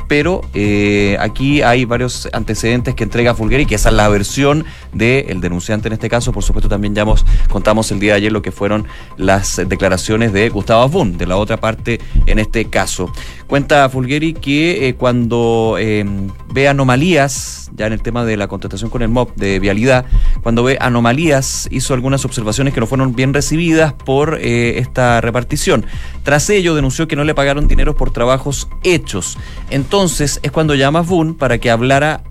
pero 0.08 0.42
eh, 0.54 1.16
aquí 1.20 1.62
hay 1.62 1.84
varios 1.84 2.28
antecedentes 2.32 2.94
que 2.94 3.04
entrega 3.04 3.34
Fulgeri, 3.34 3.66
que 3.66 3.74
esa 3.74 3.88
es 3.88 3.94
la 3.94 4.08
versión 4.08 4.64
del 4.92 5.40
denunciante 5.40 5.88
en 5.88 5.94
este 5.94 6.08
caso. 6.08 6.32
Por 6.32 6.42
supuesto, 6.42 6.68
también 6.68 6.94
ya 6.94 7.04
contamos 7.48 7.90
el 7.90 8.00
día 8.00 8.12
de 8.12 8.18
ayer 8.18 8.32
lo 8.32 8.42
que 8.42 8.52
fueron 8.52 8.86
las 9.16 9.60
declaraciones 9.66 10.32
de 10.32 10.48
Gustavo 10.48 10.82
Abun, 10.82 11.18
de 11.18 11.26
la 11.26 11.36
otra 11.36 11.56
parte 11.56 12.00
en 12.26 12.38
este 12.38 12.66
caso. 12.66 13.10
Cuenta 13.46 13.88
Fulgeri 13.88 14.34
que 14.34 14.88
eh, 14.88 14.94
cuando 14.94 15.76
em, 15.78 16.28
ve 16.52 16.66
anomalías, 16.66 17.70
ya 17.76 17.86
en 17.86 17.92
el 17.92 18.02
tema 18.02 18.24
de 18.24 18.36
la 18.36 18.48
contestación 18.48 18.90
con 18.90 19.02
el 19.02 19.08
MOB 19.08 19.36
de 19.36 19.60
vialidad, 19.60 20.04
cuando 20.42 20.64
ve 20.64 20.78
anomalías, 20.80 21.68
hizo 21.70 21.94
algunas 21.94 22.24
observaciones 22.24 22.74
que 22.74 22.80
no 22.80 22.88
fueron 22.88 23.14
bien 23.14 23.32
recibidas 23.32 23.92
por 23.92 24.38
eh, 24.40 24.78
esta 24.78 25.20
repartición. 25.20 25.86
Tras 26.24 26.50
ello, 26.50 26.74
denunció 26.74 27.06
que 27.06 27.14
no 27.14 27.22
le 27.22 27.36
pagaron 27.36 27.68
dinero 27.68 27.94
por 27.94 28.10
trabajos 28.10 28.68
hechos. 28.82 29.38
Entonces, 29.70 30.40
es 30.42 30.50
cuando 30.50 30.74
llama 30.74 30.98
a 30.98 31.02
Boone 31.02 31.34
para 31.34 31.58
que 31.58 31.70
hablara 31.70 32.24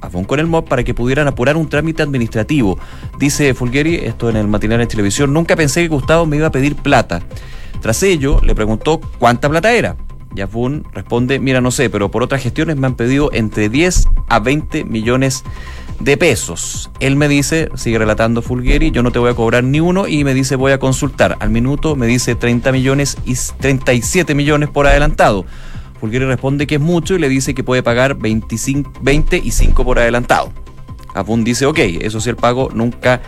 a 0.00 0.08
Fon 0.08 0.24
con 0.24 0.38
el 0.38 0.46
MOB 0.46 0.68
para 0.68 0.84
que 0.84 0.94
pudieran 0.94 1.26
apurar 1.26 1.56
un 1.56 1.68
trámite 1.68 2.04
administrativo. 2.04 2.78
Dice 3.18 3.54
Fulgeri, 3.54 3.96
esto 3.96 4.30
en 4.30 4.36
el 4.36 4.46
matinal 4.46 4.78
de 4.78 4.86
televisión, 4.86 5.32
nunca 5.32 5.56
pensé 5.56 5.82
que 5.82 5.88
Gustavo 5.88 6.26
me 6.26 6.36
iba 6.36 6.46
a 6.46 6.52
pedir 6.52 6.76
plata. 6.76 7.22
Tras 7.80 8.02
ello, 8.04 8.40
le 8.42 8.54
preguntó 8.54 9.00
cuánta 9.18 9.48
plata 9.48 9.72
era. 9.72 9.96
Yafun 10.34 10.84
responde, 10.92 11.38
mira, 11.38 11.60
no 11.60 11.70
sé, 11.70 11.90
pero 11.90 12.10
por 12.10 12.22
otras 12.22 12.42
gestiones 12.42 12.76
me 12.76 12.86
han 12.86 12.94
pedido 12.94 13.30
entre 13.32 13.68
10 13.68 14.08
a 14.28 14.38
20 14.38 14.84
millones 14.84 15.44
de 15.98 16.16
pesos. 16.16 16.90
Él 17.00 17.16
me 17.16 17.28
dice, 17.28 17.68
sigue 17.74 17.98
relatando 17.98 18.42
Fulgeri, 18.42 18.90
yo 18.90 19.02
no 19.02 19.12
te 19.12 19.18
voy 19.18 19.30
a 19.30 19.34
cobrar 19.34 19.64
ni 19.64 19.80
uno 19.80 20.06
y 20.06 20.24
me 20.24 20.34
dice 20.34 20.56
voy 20.56 20.72
a 20.72 20.78
consultar. 20.78 21.36
Al 21.40 21.50
minuto 21.50 21.96
me 21.96 22.06
dice 22.06 22.34
30 22.34 22.72
millones 22.72 23.18
y 23.24 23.34
37 23.34 24.34
millones 24.34 24.70
por 24.70 24.86
adelantado. 24.86 25.44
Fulgeri 26.00 26.24
responde 26.24 26.66
que 26.66 26.76
es 26.76 26.80
mucho 26.80 27.14
y 27.14 27.18
le 27.18 27.28
dice 27.28 27.54
que 27.54 27.62
puede 27.62 27.82
pagar 27.82 28.16
25, 28.16 28.92
20 29.02 29.36
y 29.36 29.50
5 29.50 29.84
por 29.84 29.98
adelantado. 29.98 30.52
Afun 31.14 31.44
dice, 31.44 31.66
ok, 31.66 31.78
eso 32.00 32.20
sí 32.20 32.30
el 32.30 32.36
pago 32.36 32.70
nunca 32.72 33.20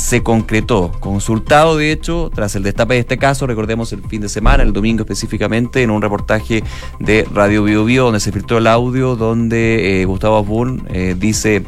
se 0.00 0.22
concretó. 0.22 0.90
Consultado, 0.98 1.76
de 1.76 1.92
hecho, 1.92 2.30
tras 2.34 2.56
el 2.56 2.62
destape 2.62 2.94
de 2.94 3.00
este 3.00 3.18
caso, 3.18 3.46
recordemos 3.46 3.92
el 3.92 4.02
fin 4.02 4.22
de 4.22 4.30
semana, 4.30 4.62
el 4.62 4.72
domingo 4.72 5.02
específicamente, 5.02 5.82
en 5.82 5.90
un 5.90 6.00
reportaje 6.00 6.64
de 6.98 7.28
Radio 7.32 7.62
Bio 7.64 7.84
Bio, 7.84 8.04
donde 8.04 8.20
se 8.20 8.32
filtró 8.32 8.58
el 8.58 8.66
audio 8.66 9.14
donde 9.14 10.00
eh, 10.00 10.04
Gustavo 10.06 10.38
Afun 10.38 10.86
eh, 10.88 11.14
dice, 11.18 11.64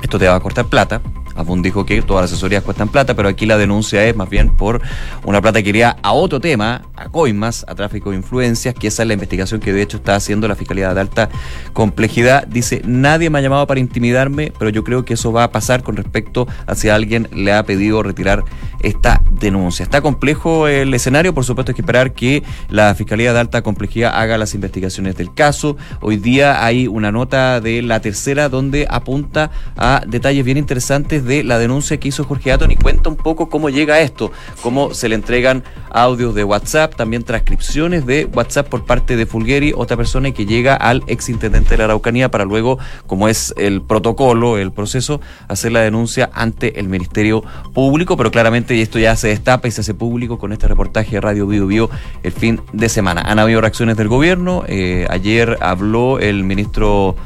esto 0.00 0.20
te 0.20 0.28
va 0.28 0.36
a 0.36 0.40
cortar 0.40 0.66
plata, 0.66 1.02
Afun 1.38 1.62
dijo 1.62 1.86
que 1.86 2.02
todas 2.02 2.24
las 2.24 2.32
asesorías 2.32 2.64
cuestan 2.64 2.88
plata, 2.88 3.14
pero 3.14 3.28
aquí 3.28 3.46
la 3.46 3.56
denuncia 3.56 4.04
es 4.04 4.16
más 4.16 4.28
bien 4.28 4.56
por 4.56 4.82
una 5.24 5.40
plata 5.40 5.62
que 5.62 5.68
iría 5.68 5.96
a 6.02 6.12
otro 6.12 6.40
tema, 6.40 6.82
a 6.96 7.08
coimas, 7.08 7.64
a 7.68 7.74
tráfico 7.74 8.10
de 8.10 8.16
influencias, 8.16 8.74
que 8.74 8.88
esa 8.88 9.02
es 9.02 9.08
la 9.08 9.14
investigación 9.14 9.60
que 9.60 9.72
de 9.72 9.82
hecho 9.82 9.98
está 9.98 10.16
haciendo 10.16 10.48
la 10.48 10.56
Fiscalía 10.56 10.92
de 10.92 11.00
Alta 11.00 11.28
Complejidad. 11.72 12.46
Dice, 12.46 12.82
nadie 12.84 13.30
me 13.30 13.38
ha 13.38 13.42
llamado 13.42 13.66
para 13.68 13.78
intimidarme, 13.78 14.52
pero 14.58 14.70
yo 14.70 14.82
creo 14.82 15.04
que 15.04 15.14
eso 15.14 15.32
va 15.32 15.44
a 15.44 15.52
pasar 15.52 15.84
con 15.84 15.96
respecto 15.96 16.48
a 16.66 16.74
si 16.74 16.88
alguien 16.88 17.28
le 17.32 17.52
ha 17.52 17.62
pedido 17.62 18.02
retirar 18.02 18.44
esta 18.80 19.22
denuncia. 19.30 19.84
Está 19.84 20.00
complejo 20.00 20.66
el 20.66 20.92
escenario, 20.92 21.34
por 21.34 21.44
supuesto 21.44 21.70
hay 21.70 21.76
que 21.76 21.82
esperar 21.82 22.14
que 22.14 22.42
la 22.68 22.94
Fiscalía 22.96 23.32
de 23.32 23.38
Alta 23.38 23.62
Complejidad 23.62 24.12
haga 24.14 24.38
las 24.38 24.54
investigaciones 24.54 25.16
del 25.16 25.32
caso. 25.32 25.76
Hoy 26.00 26.16
día 26.16 26.64
hay 26.64 26.88
una 26.88 27.12
nota 27.12 27.60
de 27.60 27.82
la 27.82 28.00
tercera 28.00 28.48
donde 28.48 28.86
apunta 28.90 29.50
a 29.76 30.02
detalles 30.06 30.44
bien 30.44 30.58
interesantes 30.58 31.24
de 31.28 31.44
la 31.44 31.58
denuncia 31.58 32.00
que 32.00 32.08
hizo 32.08 32.24
Jorge 32.24 32.50
Aton 32.50 32.72
y 32.72 32.76
cuenta 32.76 33.08
un 33.08 33.16
poco 33.16 33.48
cómo 33.48 33.70
llega 33.70 34.00
esto, 34.00 34.32
cómo 34.62 34.94
se 34.94 35.08
le 35.08 35.14
entregan 35.14 35.62
audios 35.90 36.34
de 36.34 36.42
WhatsApp, 36.42 36.96
también 36.96 37.22
transcripciones 37.22 38.04
de 38.06 38.24
WhatsApp 38.24 38.68
por 38.68 38.84
parte 38.84 39.16
de 39.16 39.26
Fulgeri, 39.26 39.72
otra 39.76 39.96
persona 39.96 40.32
que 40.32 40.46
llega 40.46 40.74
al 40.74 41.04
exintendente 41.06 41.70
de 41.70 41.78
la 41.78 41.84
Araucanía 41.84 42.30
para 42.30 42.44
luego, 42.44 42.78
como 43.06 43.28
es 43.28 43.54
el 43.56 43.82
protocolo, 43.82 44.58
el 44.58 44.72
proceso, 44.72 45.20
hacer 45.46 45.72
la 45.72 45.80
denuncia 45.80 46.30
ante 46.32 46.80
el 46.80 46.88
Ministerio 46.88 47.44
Público, 47.72 48.16
pero 48.16 48.30
claramente 48.30 48.80
esto 48.80 48.98
ya 48.98 49.14
se 49.16 49.28
destapa 49.28 49.68
y 49.68 49.70
se 49.70 49.82
hace 49.82 49.94
público 49.94 50.38
con 50.38 50.52
este 50.52 50.66
reportaje 50.66 51.12
de 51.12 51.20
Radio 51.20 51.46
Bio 51.46 51.66
Bio 51.66 51.90
el 52.22 52.32
fin 52.32 52.60
de 52.72 52.88
semana. 52.88 53.22
Han 53.22 53.38
habido 53.38 53.60
reacciones 53.60 53.96
del 53.96 54.08
gobierno, 54.08 54.64
eh, 54.66 55.06
ayer 55.10 55.58
habló 55.60 56.18
el 56.18 56.44
ministro 56.44 57.16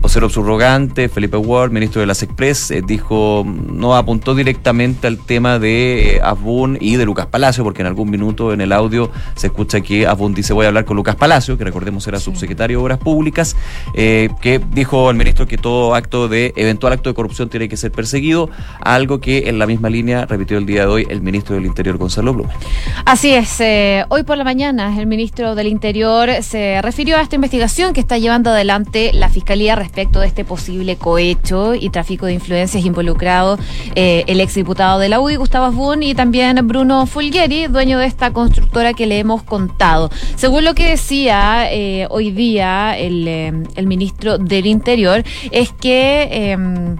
vocero 0.00 0.30
subrogante, 0.30 1.08
Felipe 1.08 1.36
Ward, 1.36 1.72
ministro 1.72 2.00
de 2.00 2.06
las 2.06 2.22
Express, 2.22 2.70
eh, 2.70 2.82
dijo, 2.86 3.39
no 3.44 3.96
apuntó 3.96 4.34
directamente 4.34 5.06
al 5.06 5.18
tema 5.18 5.58
de 5.58 6.16
eh, 6.16 6.20
Abun 6.22 6.78
y 6.80 6.96
de 6.96 7.04
Lucas 7.04 7.26
Palacio, 7.26 7.64
porque 7.64 7.82
en 7.82 7.86
algún 7.86 8.10
minuto 8.10 8.52
en 8.52 8.60
el 8.60 8.72
audio 8.72 9.10
se 9.34 9.48
escucha 9.48 9.80
que 9.80 10.06
Abun 10.06 10.34
dice 10.34 10.52
voy 10.52 10.64
a 10.64 10.68
hablar 10.68 10.84
con 10.84 10.96
Lucas 10.96 11.16
Palacio, 11.16 11.56
que 11.58 11.64
recordemos 11.64 12.06
era 12.06 12.18
subsecretario 12.18 12.78
de 12.78 12.82
Obras 12.82 12.98
Públicas, 12.98 13.56
eh, 13.94 14.28
que 14.40 14.60
dijo 14.72 15.10
el 15.10 15.16
ministro 15.16 15.46
que 15.46 15.58
todo 15.58 15.94
acto 15.94 16.28
de, 16.28 16.52
eventual 16.56 16.92
acto 16.92 17.10
de 17.10 17.14
corrupción 17.14 17.48
tiene 17.48 17.68
que 17.68 17.76
ser 17.76 17.92
perseguido, 17.92 18.50
algo 18.80 19.20
que 19.20 19.48
en 19.48 19.58
la 19.58 19.66
misma 19.66 19.90
línea 19.90 20.26
repitió 20.26 20.58
el 20.58 20.66
día 20.66 20.82
de 20.82 20.86
hoy 20.88 21.06
el 21.08 21.20
ministro 21.20 21.54
del 21.54 21.66
Interior, 21.66 21.96
Gonzalo 21.96 22.32
Blumen. 22.32 22.56
Así 23.04 23.32
es, 23.32 23.60
hoy 24.08 24.22
por 24.22 24.36
la 24.36 24.44
mañana 24.44 24.98
el 24.98 25.06
ministro 25.06 25.54
del 25.54 25.66
Interior 25.66 26.30
se 26.42 26.80
refirió 26.82 27.16
a 27.16 27.22
esta 27.22 27.36
investigación 27.36 27.92
que 27.92 28.00
está 28.00 28.18
llevando 28.18 28.50
adelante 28.50 29.10
la 29.12 29.28
Fiscalía 29.28 29.76
respecto 29.76 30.20
de 30.20 30.26
este 30.26 30.44
posible 30.44 30.96
cohecho 30.96 31.74
y 31.74 31.90
tráfico 31.90 32.26
de 32.26 32.34
influencias 32.34 32.84
involucrado 33.30 33.58
eh, 33.94 34.24
el 34.26 34.40
exdiputado 34.40 34.98
de 34.98 35.08
la 35.08 35.20
UDI, 35.20 35.36
Gustavo 35.36 35.70
Boone, 35.72 36.06
y 36.06 36.14
también 36.14 36.66
Bruno 36.66 37.06
Fulgeri, 37.06 37.66
dueño 37.66 37.98
de 37.98 38.06
esta 38.06 38.32
constructora 38.32 38.94
que 38.94 39.06
le 39.06 39.18
hemos 39.18 39.42
contado. 39.42 40.10
Según 40.36 40.64
lo 40.64 40.74
que 40.74 40.88
decía 40.88 41.70
eh, 41.70 42.06
hoy 42.10 42.30
día 42.30 42.96
el, 42.98 43.26
eh, 43.28 43.52
el, 43.76 43.86
ministro 43.86 44.38
del 44.38 44.66
Interior, 44.66 45.24
es 45.50 45.72
que 45.72 46.28
em, 46.52 46.96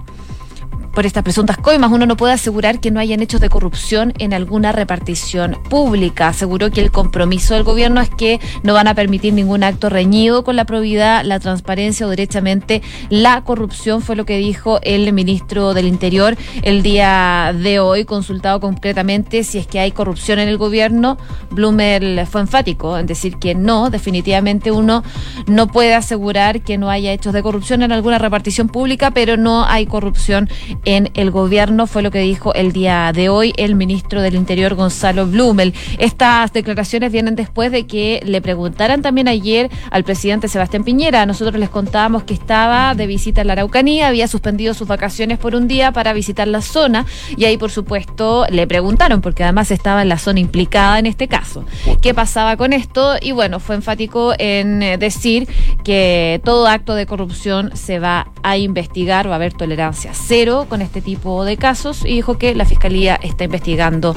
por 0.92 1.06
estas 1.06 1.22
presuntas 1.22 1.56
coimas, 1.56 1.90
uno 1.92 2.06
no 2.06 2.16
puede 2.16 2.32
asegurar 2.32 2.80
que 2.80 2.90
no 2.90 3.00
hayan 3.00 3.20
hechos 3.20 3.40
de 3.40 3.48
corrupción 3.48 4.12
en 4.18 4.34
alguna 4.34 4.72
repartición 4.72 5.56
pública. 5.68 6.28
Aseguró 6.28 6.70
que 6.70 6.80
el 6.80 6.90
compromiso 6.90 7.54
del 7.54 7.62
gobierno 7.62 8.00
es 8.00 8.10
que 8.10 8.40
no 8.62 8.74
van 8.74 8.88
a 8.88 8.94
permitir 8.94 9.32
ningún 9.32 9.62
acto 9.62 9.88
reñido 9.88 10.44
con 10.44 10.56
la 10.56 10.64
probidad, 10.64 11.24
la 11.24 11.38
transparencia 11.40 12.06
o 12.06 12.10
derechamente 12.10 12.82
la 13.08 13.42
corrupción, 13.44 14.02
fue 14.02 14.16
lo 14.16 14.24
que 14.24 14.38
dijo 14.38 14.80
el 14.82 15.12
ministro 15.12 15.74
del 15.74 15.86
Interior 15.86 16.36
el 16.62 16.82
día 16.82 17.54
de 17.56 17.78
hoy, 17.78 18.04
consultado 18.04 18.60
concretamente 18.60 19.44
si 19.44 19.58
es 19.58 19.66
que 19.66 19.80
hay 19.80 19.92
corrupción 19.92 20.38
en 20.38 20.48
el 20.48 20.58
gobierno. 20.58 21.18
Blumer 21.50 22.26
fue 22.26 22.40
enfático 22.40 22.98
en 22.98 23.06
decir 23.06 23.36
que 23.36 23.54
no, 23.54 23.90
definitivamente 23.90 24.70
uno 24.70 25.02
no 25.46 25.68
puede 25.68 25.94
asegurar 25.94 26.60
que 26.62 26.78
no 26.78 26.90
haya 26.90 27.12
hechos 27.12 27.32
de 27.32 27.42
corrupción 27.42 27.82
en 27.82 27.92
alguna 27.92 28.18
repartición 28.18 28.68
pública, 28.68 29.10
pero 29.12 29.36
no 29.36 29.64
hay 29.64 29.86
corrupción 29.86 30.48
en 30.84 31.10
el 31.14 31.30
gobierno, 31.30 31.86
fue 31.86 32.02
lo 32.02 32.10
que 32.10 32.20
dijo 32.20 32.54
el 32.54 32.72
día 32.72 33.12
de 33.12 33.28
hoy 33.28 33.52
el 33.56 33.74
ministro 33.74 34.22
del 34.22 34.34
Interior, 34.34 34.74
Gonzalo 34.74 35.26
Blumel. 35.26 35.74
Estas 35.98 36.52
declaraciones 36.52 37.12
vienen 37.12 37.36
después 37.36 37.72
de 37.72 37.86
que 37.86 38.20
le 38.24 38.40
preguntaran 38.40 39.02
también 39.02 39.28
ayer 39.28 39.70
al 39.90 40.04
presidente 40.04 40.48
Sebastián 40.48 40.84
Piñera. 40.84 41.26
Nosotros 41.26 41.58
les 41.58 41.68
contábamos 41.68 42.24
que 42.24 42.34
estaba 42.34 42.94
de 42.94 43.06
visita 43.06 43.40
en 43.40 43.48
la 43.48 43.52
Araucanía, 43.54 44.08
había 44.08 44.28
suspendido 44.28 44.74
sus 44.74 44.88
vacaciones 44.88 45.38
por 45.38 45.54
un 45.54 45.68
día 45.68 45.92
para 45.92 46.12
visitar 46.12 46.48
la 46.48 46.62
zona 46.62 47.06
y 47.36 47.44
ahí, 47.44 47.56
por 47.56 47.70
supuesto, 47.70 48.46
le 48.50 48.66
preguntaron, 48.66 49.20
porque 49.20 49.44
además 49.44 49.70
estaba 49.70 50.02
en 50.02 50.08
la 50.08 50.18
zona 50.18 50.40
implicada 50.40 50.98
en 50.98 51.06
este 51.06 51.28
caso, 51.28 51.64
qué 52.00 52.14
pasaba 52.14 52.56
con 52.56 52.72
esto 52.72 53.16
y 53.20 53.32
bueno, 53.32 53.60
fue 53.60 53.74
enfático 53.74 54.32
en 54.38 54.82
eh, 54.82 54.98
decir 54.98 55.48
que 55.84 56.40
todo 56.44 56.66
acto 56.66 56.94
de 56.94 57.06
corrupción 57.06 57.70
se 57.74 57.98
va 57.98 58.28
a 58.42 58.56
investigar, 58.56 59.28
va 59.28 59.32
a 59.32 59.36
haber 59.36 59.52
tolerancia 59.52 60.12
cero 60.14 60.66
con 60.70 60.80
este 60.80 61.02
tipo 61.02 61.44
de 61.44 61.58
casos 61.58 62.06
y 62.06 62.14
dijo 62.14 62.38
que 62.38 62.54
la 62.54 62.64
Fiscalía 62.64 63.16
está 63.22 63.44
investigando 63.44 64.14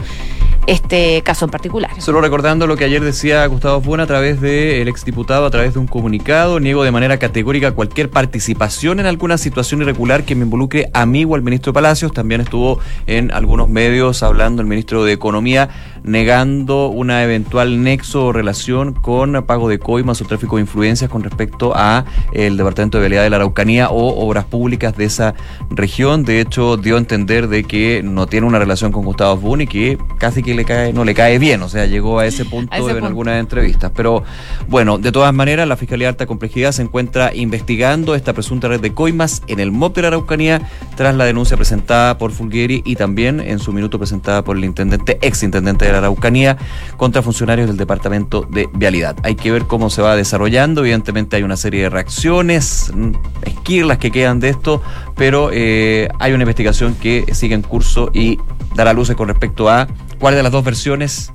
este 0.67 1.22
caso 1.24 1.46
en 1.46 1.51
particular. 1.51 1.91
Solo 2.00 2.22
recordando 2.22 2.67
lo 2.67 2.77
que 2.77 2.86
ayer 2.86 3.03
decía 3.03 3.46
Gustavo 3.48 3.82
Fuena 3.82 4.03
a 4.03 4.08
través 4.08 4.41
del 4.41 4.88
exdiputado, 4.88 5.46
a 5.46 5.51
través 5.51 5.74
de 5.74 5.79
un 5.79 5.88
comunicado, 5.88 6.60
niego 6.60 6.84
de 6.84 6.91
manera 6.91 7.17
categórica 7.17 7.72
cualquier 7.72 8.10
participación 8.10 9.00
en 9.00 9.05
alguna 9.05 9.38
situación 9.38 9.82
irregular 9.82 10.24
que 10.24 10.36
me 10.36 10.43
involucre 10.43 10.89
a 10.93 11.05
mí 11.05 11.25
o 11.25 11.36
al 11.36 11.41
ministro 11.41 11.74
Palacios. 11.74 12.13
También 12.13 12.41
estuvo 12.41 12.79
en 13.08 13.32
algunos 13.32 13.70
medios 13.70 14.24
hablando 14.24 14.62
el 14.62 14.67
ministro 14.67 15.03
de 15.03 15.13
Economía 15.13 15.70
negando 16.03 16.88
una 16.88 17.24
eventual 17.24 17.82
nexo 17.82 18.25
o 18.25 18.32
relación 18.34 18.93
con 18.93 19.43
pago 19.46 19.70
de 19.70 19.79
coimas 19.79 20.22
o 20.22 20.25
tráfico 20.25 20.58
de 20.58 20.63
influencias 20.63 21.10
con 21.10 21.24
respecto 21.24 21.74
a 21.75 22.05
el 22.34 22.58
Departamento 22.58 22.98
de 22.98 23.03
Vialidad 23.03 23.24
de 23.24 23.29
la 23.29 23.38
Araucanía 23.38 23.89
o 23.89 24.25
obras 24.25 24.46
públicas 24.46 24.96
de 24.98 25.05
esa 25.05 25.34
región. 25.70 26.24
De 26.25 26.41
hecho, 26.41 26.77
dio 26.77 26.96
a 26.96 27.00
entender 27.00 27.48
de 27.48 27.63
que 27.63 28.01
no 28.03 28.27
tiene 28.27 28.48
una 28.48 28.60
relación 28.60 28.91
con 28.91 29.05
Gustavo 29.05 29.39
Fun 29.39 29.62
y 29.62 29.67
que 29.67 29.98
casi 30.17 30.43
que 30.43 30.52
le 30.53 30.65
cae, 30.65 30.93
no 30.93 31.03
le 31.03 31.13
cae 31.13 31.39
bien, 31.39 31.62
o 31.62 31.69
sea, 31.69 31.86
llegó 31.86 32.19
a 32.19 32.25
ese 32.25 32.45
punto 32.45 32.89
en 32.89 33.03
algunas 33.03 33.39
entrevistas. 33.39 33.91
Pero 33.95 34.24
bueno, 34.67 34.98
de 34.98 35.12
todas 35.12 35.33
maneras, 35.33 35.67
la 35.67 35.77
Fiscalía 35.77 36.07
de 36.07 36.10
Alta 36.10 36.25
Complejidad 36.25 36.72
se 36.72 36.81
encuentra 36.81 37.33
investigando 37.33 38.15
esta 38.15 38.33
presunta 38.33 38.67
red 38.67 38.79
de 38.79 38.93
coimas 38.93 39.41
en 39.48 39.60
el 39.60 39.72
MOP 39.72 39.95
de 39.95 40.01
la 40.03 40.07
Araucanía 40.10 40.62
tras 40.95 41.15
la 41.15 41.25
denuncia 41.25 41.57
presentada 41.57 42.17
por 42.17 42.31
Fulgueri 42.31 42.81
y 42.86 42.95
también 42.95 43.39
en 43.39 43.60
su 43.60 43.74
minuto 43.74 43.98
presentada 43.98 44.43
por 44.43 44.57
el 44.57 44.65
intendente, 44.65 45.17
ex 45.22 45.43
intendente 45.43 45.86
de 45.86 45.91
la 45.91 46.00
Araucanía, 46.00 46.57
contra 46.98 47.22
funcionarios 47.22 47.67
del 47.67 47.77
Departamento 47.77 48.48
de 48.50 48.67
Vialidad. 48.74 49.15
Hay 49.24 49.36
que 49.36 49.51
ver 49.51 49.65
cómo 49.65 49.89
se 49.89 50.01
va 50.01 50.15
desarrollando, 50.15 50.81
evidentemente 50.81 51.36
hay 51.36 51.43
una 51.43 51.57
serie 51.57 51.83
de 51.83 51.89
reacciones, 51.89 52.91
mm, 52.93 53.12
esquirlas 53.45 53.98
que 53.98 54.12
quedan 54.12 54.39
de 54.39 54.50
esto, 54.50 54.81
pero 55.15 55.50
eh, 55.51 56.10
hay 56.19 56.33
una 56.33 56.43
investigación 56.43 56.95
que 56.95 57.25
sigue 57.33 57.55
en 57.55 57.62
curso 57.62 58.10
y 58.13 58.39
dará 58.75 58.93
luces 58.93 59.15
con 59.15 59.27
respecto 59.27 59.69
a 59.69 59.88
cuál 60.19 60.36
las 60.43 60.51
dos 60.51 60.63
versiones 60.63 61.31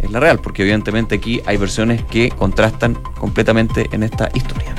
es 0.00 0.10
la 0.10 0.18
real, 0.18 0.40
porque 0.40 0.62
evidentemente 0.62 1.14
aquí 1.14 1.40
hay 1.46 1.56
versiones 1.56 2.02
que 2.04 2.30
contrastan 2.30 2.94
completamente 3.18 3.88
en 3.92 4.02
esta 4.02 4.28
historia. 4.34 4.74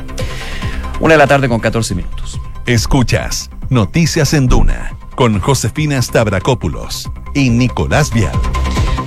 Una 1.00 1.14
de 1.14 1.18
la 1.18 1.28
tarde 1.28 1.48
con 1.48 1.60
14 1.60 1.96
minutos. 1.96 2.40
Escuchas 2.66 3.50
Noticias 3.70 4.34
en 4.34 4.48
Duna 4.48 4.96
con 5.16 5.40
Josefina 5.40 6.02
Stavrakopoulos 6.02 7.10
y 7.34 7.50
Nicolás 7.50 8.12
Vial. 8.12 8.36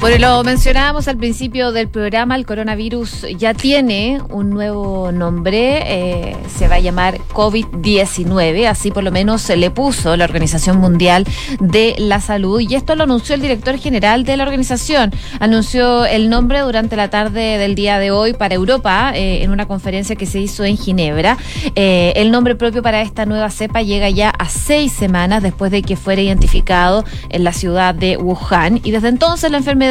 Bueno, 0.00 0.18
lo 0.18 0.44
mencionábamos 0.44 1.08
al 1.08 1.16
principio 1.16 1.72
del 1.72 1.88
programa, 1.88 2.36
el 2.36 2.46
coronavirus 2.46 3.26
ya 3.36 3.52
tiene 3.52 4.20
un 4.30 4.48
nuevo 4.48 5.10
nombre, 5.10 5.82
eh, 5.86 6.36
se 6.56 6.68
va 6.68 6.76
a 6.76 6.78
llamar 6.78 7.18
COVID-19, 7.32 8.68
así 8.68 8.92
por 8.92 9.02
lo 9.02 9.10
menos 9.10 9.42
se 9.42 9.56
le 9.56 9.72
puso 9.72 10.16
la 10.16 10.24
Organización 10.24 10.78
Mundial 10.78 11.26
de 11.58 11.96
la 11.98 12.20
Salud 12.20 12.60
y 12.60 12.76
esto 12.76 12.94
lo 12.94 13.02
anunció 13.02 13.34
el 13.34 13.40
director 13.40 13.76
general 13.76 14.22
de 14.22 14.36
la 14.36 14.44
organización, 14.44 15.12
anunció 15.40 16.04
el 16.04 16.30
nombre 16.30 16.60
durante 16.60 16.94
la 16.94 17.10
tarde 17.10 17.58
del 17.58 17.74
día 17.74 17.98
de 17.98 18.12
hoy 18.12 18.34
para 18.34 18.54
Europa 18.54 19.10
eh, 19.16 19.42
en 19.42 19.50
una 19.50 19.66
conferencia 19.66 20.14
que 20.14 20.26
se 20.26 20.38
hizo 20.38 20.64
en 20.64 20.76
Ginebra. 20.76 21.38
Eh, 21.74 22.12
el 22.14 22.30
nombre 22.30 22.54
propio 22.54 22.84
para 22.84 23.02
esta 23.02 23.26
nueva 23.26 23.50
cepa 23.50 23.82
llega 23.82 24.08
ya 24.10 24.30
a 24.30 24.48
seis 24.48 24.92
semanas 24.92 25.42
después 25.42 25.72
de 25.72 25.82
que 25.82 25.96
fuera 25.96 26.22
identificado 26.22 27.04
en 27.30 27.42
la 27.42 27.52
ciudad 27.52 27.96
de 27.96 28.16
Wuhan 28.16 28.80
y 28.84 28.92
desde 28.92 29.08
entonces 29.08 29.50
la 29.50 29.58
enfermedad 29.58 29.87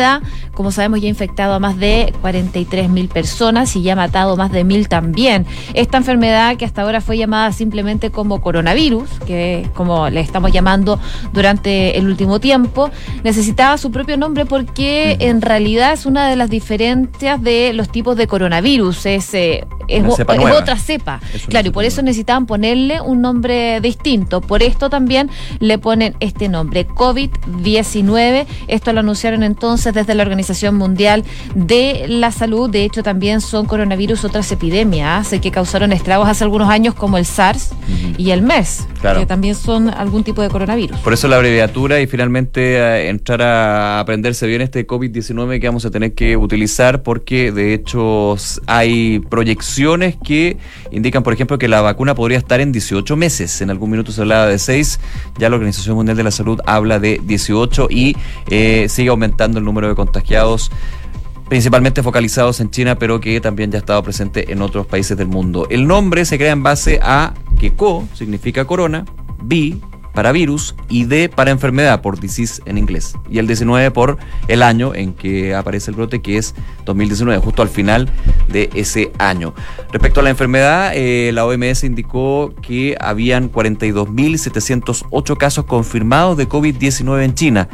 como 0.53 0.71
sabemos, 0.71 1.01
ya 1.01 1.05
ha 1.05 1.09
infectado 1.09 1.53
a 1.53 1.59
más 1.59 1.77
de 1.77 2.13
43 2.21 2.89
mil 2.89 3.09
personas 3.09 3.75
y 3.75 3.83
ya 3.83 3.93
ha 3.93 3.95
matado 3.95 4.35
más 4.37 4.51
de 4.51 4.63
mil 4.63 4.87
también. 4.87 5.45
Esta 5.73 5.97
enfermedad 5.97 6.57
que 6.57 6.65
hasta 6.65 6.81
ahora 6.81 7.01
fue 7.01 7.17
llamada 7.17 7.51
simplemente 7.51 8.09
como 8.09 8.41
coronavirus, 8.41 9.07
que 9.25 9.69
como 9.75 10.09
le 10.09 10.21
estamos 10.21 10.51
llamando 10.51 10.99
durante 11.33 11.97
el 11.97 12.07
último 12.07 12.39
tiempo, 12.39 12.89
necesitaba 13.23 13.77
su 13.77 13.91
propio 13.91 14.17
nombre 14.17 14.45
porque 14.45 15.17
en 15.19 15.41
realidad 15.41 15.93
es 15.93 16.05
una 16.05 16.27
de 16.27 16.35
las 16.35 16.49
diferencias 16.49 17.41
de 17.41 17.73
los 17.73 17.89
tipos 17.89 18.17
de 18.17 18.27
coronavirus. 18.27 19.05
Es, 19.05 19.33
eh, 19.33 19.65
es, 19.87 20.03
otra 20.07 20.77
cepa. 20.77 21.19
claro, 21.49 21.67
y 21.67 21.71
por 21.71 21.85
eso 21.85 22.01
necesitaban 22.01 22.45
ponerle 22.45 23.01
un 23.01 23.21
nombre 23.21 23.79
distinto. 23.81 24.41
Por 24.41 24.63
esto 24.63 24.89
también 24.89 25.29
le 25.59 25.77
ponen 25.77 26.15
este 26.19 26.49
nombre, 26.49 26.87
COVID-19. 26.87 28.45
Esto 28.67 28.93
lo 28.93 28.99
anunciaron 28.99 29.43
entonces 29.43 29.86
desde 29.91 30.15
la 30.15 30.23
Organización 30.23 30.75
Mundial 30.75 31.23
de 31.55 32.05
la 32.07 32.31
Salud. 32.31 32.69
De 32.69 32.83
hecho, 32.83 33.03
también 33.03 33.41
son 33.41 33.65
coronavirus 33.65 34.25
otras 34.25 34.51
epidemias 34.51 35.29
que 35.41 35.51
causaron 35.51 35.91
estragos 35.91 36.27
hace 36.27 36.43
algunos 36.43 36.69
años, 36.69 36.93
como 36.93 37.17
el 37.17 37.25
SARS 37.25 37.71
y 38.17 38.31
el 38.31 38.41
MERS, 38.41 38.87
que 39.01 39.25
también 39.25 39.55
son 39.55 39.89
algún 39.89 40.23
tipo 40.23 40.41
de 40.41 40.49
coronavirus. 40.49 40.99
Por 40.99 41.13
eso 41.13 41.27
la 41.27 41.35
abreviatura 41.37 42.01
y 42.01 42.07
finalmente 42.07 42.77
eh, 42.77 43.09
entrar 43.09 43.41
a 43.41 43.99
aprenderse 43.99 44.47
bien 44.47 44.61
este 44.61 44.87
COVID-19 44.87 45.59
que 45.59 45.67
vamos 45.67 45.85
a 45.85 45.91
tener 45.91 46.13
que 46.13 46.37
utilizar, 46.37 47.03
porque 47.03 47.51
de 47.51 47.73
hecho 47.73 48.35
hay 48.65 49.19
proyecciones 49.19 50.15
que 50.23 50.57
indican, 50.91 51.23
por 51.23 51.33
ejemplo, 51.33 51.57
que 51.57 51.67
la 51.67 51.81
vacuna 51.81 52.15
podría 52.15 52.37
estar 52.37 52.59
en 52.59 52.71
18 52.71 53.15
meses. 53.15 53.61
En 53.61 53.69
algún 53.69 53.91
minuto 53.91 54.11
se 54.11 54.21
hablaba 54.21 54.47
de 54.47 54.59
6, 54.59 54.99
ya 55.37 55.49
la 55.49 55.55
Organización 55.55 55.95
Mundial 55.95 56.17
de 56.17 56.23
la 56.23 56.31
Salud 56.31 56.59
habla 56.65 56.99
de 56.99 57.21
18 57.23 57.87
y 57.89 58.15
eh, 58.49 58.87
sigue 58.89 59.09
aumentando 59.09 59.59
el 59.59 59.65
número 59.65 59.76
de 59.85 59.95
contagiados 59.95 60.71
principalmente 61.47 62.03
focalizados 62.03 62.59
en 62.59 62.69
China, 62.69 62.97
pero 62.97 63.19
que 63.19 63.39
también 63.39 63.71
ya 63.71 63.77
ha 63.77 63.79
estado 63.79 64.03
presente 64.03 64.51
en 64.51 64.61
otros 64.61 64.85
países 64.85 65.17
del 65.17 65.27
mundo. 65.27 65.67
El 65.69 65.87
nombre 65.87 66.25
se 66.25 66.37
crea 66.37 66.51
en 66.51 66.63
base 66.63 66.99
a 67.01 67.33
que 67.59 67.71
CO 67.71 68.07
significa 68.13 68.65
corona, 68.65 69.05
B 69.41 69.77
para 70.17 70.31
virus 70.31 70.75
y 70.89 71.03
D 71.05 71.29
para 71.29 71.51
enfermedad, 71.51 72.01
por 72.01 72.19
disease 72.19 72.59
en 72.65 72.79
inglés. 72.79 73.13
Y 73.29 73.37
el 73.37 73.45
19 73.45 73.91
por 73.91 74.17
el 74.47 74.63
año 74.63 74.95
en 74.95 75.13
que 75.13 75.53
aparece 75.53 75.91
el 75.91 75.95
brote, 75.95 76.23
que 76.23 76.37
es 76.37 76.55
2019, 76.85 77.39
justo 77.39 77.61
al 77.61 77.69
final 77.69 78.09
de 78.47 78.71
ese 78.73 79.11
año. 79.19 79.53
Respecto 79.91 80.21
a 80.21 80.23
la 80.23 80.31
enfermedad, 80.31 80.93
eh, 80.95 81.29
la 81.33 81.45
OMS 81.45 81.83
indicó 81.83 82.51
que 82.63 82.97
habían 82.99 83.51
42.708 83.51 85.37
casos 85.37 85.65
confirmados 85.65 86.35
de 86.35 86.49
COVID-19 86.49 87.23
en 87.23 87.35
China. 87.35 87.69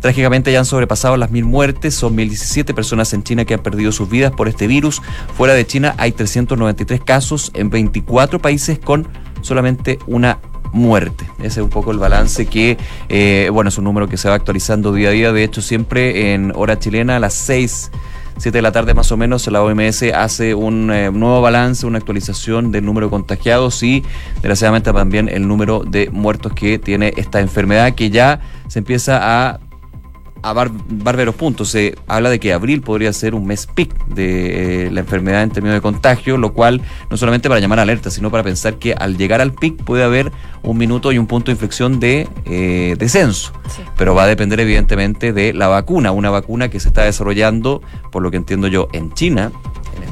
Trágicamente 0.00 0.52
ya 0.52 0.58
han 0.58 0.64
sobrepasado 0.64 1.16
las 1.16 1.30
mil 1.30 1.44
muertes, 1.44 1.94
son 1.94 2.16
1.017 2.16 2.74
personas 2.74 3.12
en 3.12 3.22
China 3.22 3.44
que 3.44 3.54
han 3.54 3.62
perdido 3.62 3.92
sus 3.92 4.08
vidas 4.08 4.32
por 4.32 4.48
este 4.48 4.66
virus. 4.66 5.02
Fuera 5.36 5.54
de 5.54 5.66
China 5.66 5.94
hay 5.98 6.12
393 6.12 7.00
casos 7.00 7.50
en 7.54 7.70
24 7.70 8.38
países 8.40 8.78
con 8.78 9.08
solamente 9.42 9.98
una 10.06 10.38
muerte. 10.72 11.26
Ese 11.38 11.60
es 11.60 11.64
un 11.64 11.70
poco 11.70 11.90
el 11.90 11.98
balance 11.98 12.46
que, 12.46 12.76
eh, 13.08 13.48
bueno, 13.52 13.68
es 13.68 13.78
un 13.78 13.84
número 13.84 14.08
que 14.08 14.16
se 14.16 14.28
va 14.28 14.34
actualizando 14.34 14.92
día 14.92 15.08
a 15.08 15.12
día. 15.12 15.32
De 15.32 15.42
hecho, 15.42 15.62
siempre 15.62 16.34
en 16.34 16.52
hora 16.54 16.78
chilena 16.78 17.16
a 17.16 17.20
las 17.20 17.34
6. 17.34 17.90
7 18.38 18.58
de 18.58 18.62
la 18.62 18.70
tarde 18.70 18.92
más 18.92 19.10
o 19.12 19.16
menos, 19.16 19.46
la 19.46 19.62
OMS 19.62 20.02
hace 20.14 20.54
un 20.54 20.90
eh, 20.92 21.10
nuevo 21.10 21.40
balance, 21.40 21.86
una 21.86 21.96
actualización 21.96 22.70
del 22.70 22.84
número 22.84 23.06
de 23.06 23.10
contagiados 23.10 23.82
y 23.82 24.04
desgraciadamente 24.34 24.92
también 24.92 25.30
el 25.30 25.48
número 25.48 25.84
de 25.86 26.10
muertos 26.10 26.52
que 26.52 26.78
tiene 26.78 27.14
esta 27.16 27.40
enfermedad 27.40 27.94
que 27.94 28.10
ya 28.10 28.40
se 28.68 28.80
empieza 28.80 29.20
a 29.22 29.60
a 30.42 30.52
bárbaros 30.52 31.34
puntos. 31.34 31.68
Se 31.70 31.96
habla 32.06 32.30
de 32.30 32.38
que 32.38 32.52
abril 32.52 32.82
podría 32.82 33.12
ser 33.12 33.34
un 33.34 33.46
mes 33.46 33.66
pic 33.66 33.92
de 34.06 34.86
eh, 34.86 34.90
la 34.90 35.00
enfermedad 35.00 35.42
en 35.42 35.50
términos 35.50 35.76
de 35.76 35.80
contagio, 35.80 36.36
lo 36.36 36.52
cual 36.52 36.82
no 37.10 37.16
solamente 37.16 37.48
para 37.48 37.60
llamar 37.60 37.80
alerta, 37.80 38.10
sino 38.10 38.30
para 38.30 38.42
pensar 38.42 38.76
que 38.76 38.94
al 38.94 39.16
llegar 39.16 39.40
al 39.40 39.52
pic 39.52 39.76
puede 39.82 40.04
haber 40.04 40.32
un 40.62 40.78
minuto 40.78 41.12
y 41.12 41.18
un 41.18 41.26
punto 41.26 41.46
de 41.46 41.52
inflexión 41.52 42.00
de 42.00 42.28
eh, 42.44 42.96
descenso. 42.98 43.52
Pero 43.96 44.14
va 44.14 44.24
a 44.24 44.26
depender 44.26 44.60
evidentemente 44.60 45.32
de 45.32 45.52
la 45.52 45.68
vacuna, 45.68 46.12
una 46.12 46.30
vacuna 46.30 46.68
que 46.68 46.80
se 46.80 46.88
está 46.88 47.04
desarrollando, 47.04 47.82
por 48.10 48.22
lo 48.22 48.30
que 48.30 48.36
entiendo 48.36 48.68
yo, 48.68 48.88
en 48.92 49.12
China 49.12 49.52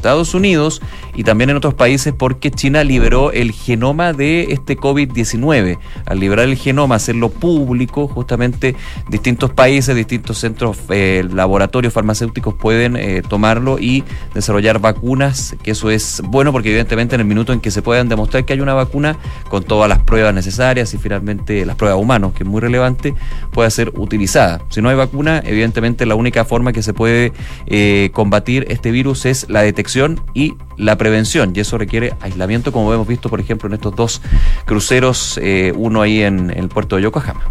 Estados 0.05 0.35
Unidos 0.35 0.83
y 1.15 1.25
también 1.25 1.49
en 1.49 1.57
otros 1.57 1.73
países 1.73 2.13
porque 2.13 2.51
China 2.51 2.85
liberó 2.85 3.33
el 3.33 3.53
genoma 3.53 4.13
de 4.13 4.53
este 4.53 4.77
COVID-19. 4.77 5.79
Al 6.05 6.21
liberar 6.21 6.47
el 6.47 6.57
genoma, 6.57 6.97
hacerlo 6.97 7.31
público, 7.31 8.07
justamente 8.07 8.77
distintos 9.09 9.51
países, 9.53 9.97
distintos 9.97 10.37
centros, 10.37 10.77
eh, 10.91 11.27
laboratorios 11.33 11.95
farmacéuticos 11.95 12.53
pueden 12.53 12.97
eh, 12.97 13.23
tomarlo 13.27 13.79
y 13.79 14.05
desarrollar 14.35 14.79
vacunas, 14.79 15.57
que 15.63 15.71
eso 15.71 15.91
es 15.91 16.21
bueno 16.23 16.53
porque 16.53 16.69
evidentemente 16.69 17.15
en 17.15 17.23
el 17.23 17.27
minuto 17.27 17.55
en 17.55 17.61
que 17.61 17.71
se 17.71 17.81
puedan 17.81 18.11
demostrar 18.11 18.45
que 18.45 18.53
hay 18.53 18.61
una 18.61 18.75
vacuna 18.75 19.17
con 19.49 19.63
todas 19.63 19.89
las 19.89 20.01
pruebas 20.01 20.35
necesarias 20.35 20.93
y 20.93 20.99
finalmente 20.99 21.65
las 21.65 21.77
pruebas 21.77 21.99
humanos, 21.99 22.35
que 22.35 22.43
es 22.43 22.49
muy 22.49 22.61
relevante, 22.61 23.15
puede 23.53 23.71
ser 23.71 23.91
utilizada. 23.95 24.61
Si 24.69 24.83
no 24.83 24.91
hay 24.91 24.97
vacuna, 24.97 25.43
evidentemente 25.47 26.05
la 26.05 26.15
única 26.15 26.45
forma 26.45 26.75
que 26.75 26.83
se 26.83 26.93
puede 26.93 27.33
eh, 27.67 28.11
combatir 28.13 28.67
este 28.69 28.91
virus 28.91 29.25
es 29.25 29.47
la 29.49 29.63
detección 29.63 29.94
y 30.35 30.57
la 30.77 30.97
prevención, 30.97 31.53
y 31.55 31.61
eso 31.61 31.79
requiere 31.79 32.15
aislamiento, 32.21 32.73
como 32.73 32.93
hemos 32.93 33.07
visto, 33.07 33.29
por 33.29 33.41
ejemplo, 33.41 33.69
en 33.69 33.75
estos 33.75 33.95
dos 33.95 34.23
cruceros, 34.65 35.39
eh, 35.43 35.73
uno 35.77 36.03
ahí 36.03 36.23
en, 36.23 36.51
el 36.51 36.69
puerto 36.69 36.97
de 36.97 37.03
Yokohama. 37.03 37.43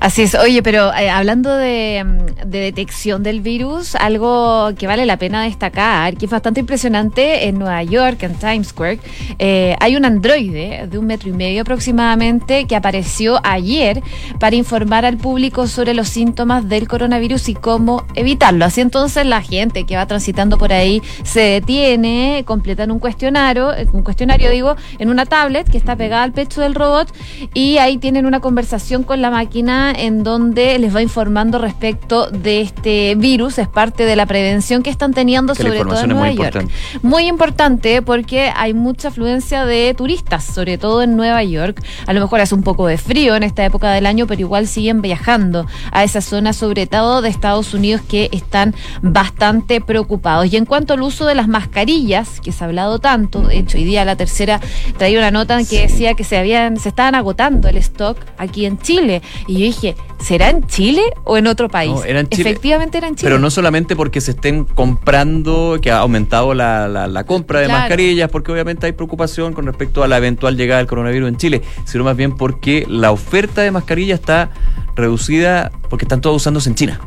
Así 0.00 0.22
es, 0.22 0.34
oye, 0.34 0.62
pero 0.62 0.92
eh, 0.94 1.10
hablando 1.10 1.54
de, 1.54 2.04
detección 2.46 3.22
del 3.22 3.40
virus, 3.40 3.94
algo 3.94 4.70
que 4.78 4.86
vale 4.86 5.06
la 5.06 5.16
pena 5.16 5.44
destacar, 5.44 6.16
que 6.16 6.26
es 6.26 6.30
bastante 6.30 6.60
impresionante, 6.60 7.48
en 7.48 7.58
Nueva 7.58 7.82
York, 7.82 8.22
en 8.22 8.34
Times 8.34 8.68
Square, 8.68 9.00
eh, 9.38 9.76
hay 9.80 9.96
un 9.96 10.04
androide 10.04 10.86
de 10.90 10.98
un 10.98 11.06
metro 11.06 11.28
y 11.28 11.32
medio 11.32 11.62
aproximadamente 11.62 12.66
que 12.66 12.76
apareció 12.76 13.40
ayer 13.44 14.02
para 14.38 14.56
informar 14.56 15.04
al 15.04 15.16
público 15.16 15.66
sobre 15.66 15.94
los 15.94 16.08
síntomas 16.08 16.68
del 16.68 16.88
coronavirus 16.88 17.48
y 17.48 17.54
cómo 17.54 18.04
evitarlo. 18.14 18.64
Así 18.64 18.80
entonces 18.80 19.26
la 19.26 19.42
gente 19.42 19.84
que 19.84 19.96
va 19.96 20.06
transitando 20.06 20.58
por 20.58 20.72
ahí 20.72 21.02
se 21.24 21.40
detiene 21.40 22.44
completan 22.70 22.92
un 22.92 23.00
cuestionario, 23.00 23.74
eh, 23.74 23.88
un 23.92 24.02
cuestionario 24.02 24.48
digo, 24.48 24.76
en 25.00 25.08
una 25.08 25.26
tablet 25.26 25.68
que 25.68 25.76
está 25.76 25.96
pegada 25.96 26.22
al 26.22 26.30
pecho 26.30 26.60
del 26.60 26.76
robot 26.76 27.12
y 27.52 27.78
ahí 27.78 27.98
tienen 27.98 28.26
una 28.26 28.38
conversación 28.38 29.02
con 29.02 29.20
la 29.20 29.28
máquina 29.28 29.90
en 29.90 30.22
donde 30.22 30.78
les 30.78 30.94
va 30.94 31.02
informando 31.02 31.58
respecto 31.58 32.30
de 32.30 32.60
este 32.60 33.16
virus, 33.16 33.58
es 33.58 33.66
parte 33.66 34.04
de 34.04 34.14
la 34.14 34.26
prevención 34.26 34.84
que 34.84 34.90
están 34.90 35.12
teniendo 35.12 35.56
sobre 35.56 35.80
todo 35.80 36.00
en 36.00 36.10
Nueva 36.10 36.30
York. 36.30 36.68
Muy 37.02 37.26
importante 37.26 38.02
porque 38.02 38.52
hay 38.54 38.72
mucha 38.72 39.08
afluencia 39.08 39.64
de 39.64 39.92
turistas, 39.94 40.44
sobre 40.44 40.78
todo 40.78 41.02
en 41.02 41.16
Nueva 41.16 41.42
York. 41.42 41.82
A 42.06 42.12
lo 42.12 42.20
mejor 42.20 42.40
hace 42.40 42.54
un 42.54 42.62
poco 42.62 42.86
de 42.86 42.98
frío 42.98 43.34
en 43.34 43.42
esta 43.42 43.64
época 43.64 43.90
del 43.90 44.06
año, 44.06 44.28
pero 44.28 44.40
igual 44.40 44.68
siguen 44.68 45.02
viajando 45.02 45.66
a 45.90 46.04
esa 46.04 46.20
zona, 46.20 46.52
sobre 46.52 46.86
todo 46.86 47.20
de 47.20 47.30
Estados 47.30 47.74
Unidos, 47.74 48.00
que 48.08 48.28
están 48.30 48.76
bastante 49.02 49.80
preocupados. 49.80 50.52
Y 50.52 50.56
en 50.56 50.66
cuanto 50.66 50.94
al 50.94 51.02
uso 51.02 51.26
de 51.26 51.34
las 51.34 51.48
mascarillas, 51.48 51.80
mascarillas, 51.80 52.40
que 52.40 52.52
se 52.52 52.59
ha 52.62 52.64
hablado 52.66 52.98
tanto, 52.98 53.42
de 53.42 53.58
hecho 53.58 53.78
hoy 53.78 53.84
día 53.84 54.04
la 54.04 54.16
tercera 54.16 54.60
traía 54.98 55.18
una 55.18 55.30
nota 55.30 55.62
que 55.64 55.82
decía 55.82 56.14
que 56.14 56.24
se 56.24 56.36
habían, 56.36 56.76
se 56.76 56.88
estaban 56.88 57.14
agotando 57.14 57.68
el 57.68 57.76
stock 57.78 58.16
aquí 58.38 58.66
en 58.66 58.78
Chile. 58.78 59.22
Y 59.46 59.54
yo 59.54 59.60
dije, 59.60 59.96
¿será 60.18 60.50
en 60.50 60.66
Chile 60.66 61.02
o 61.24 61.36
en 61.36 61.46
otro 61.46 61.68
país? 61.68 61.92
Efectivamente 62.30 62.98
era 62.98 63.08
en 63.08 63.16
Chile. 63.16 63.28
Pero 63.28 63.38
no 63.38 63.50
solamente 63.50 63.96
porque 63.96 64.20
se 64.20 64.32
estén 64.32 64.64
comprando, 64.64 65.78
que 65.80 65.90
ha 65.90 65.98
aumentado 65.98 66.54
la, 66.54 66.88
la, 66.88 67.24
compra 67.24 67.60
de 67.60 67.68
mascarillas, 67.68 68.30
porque 68.30 68.52
obviamente 68.52 68.86
hay 68.86 68.92
preocupación 68.92 69.52
con 69.52 69.66
respecto 69.66 70.02
a 70.02 70.08
la 70.08 70.16
eventual 70.16 70.56
llegada 70.56 70.78
del 70.78 70.86
coronavirus 70.86 71.28
en 71.28 71.36
Chile, 71.36 71.62
sino 71.84 72.04
más 72.04 72.16
bien 72.16 72.36
porque 72.36 72.86
la 72.88 73.12
oferta 73.12 73.62
de 73.62 73.70
mascarillas 73.70 74.20
está 74.20 74.50
reducida 74.96 75.70
porque 75.88 76.04
están 76.04 76.20
todos 76.20 76.36
usándose 76.36 76.68
en 76.68 76.74
China. 76.74 77.00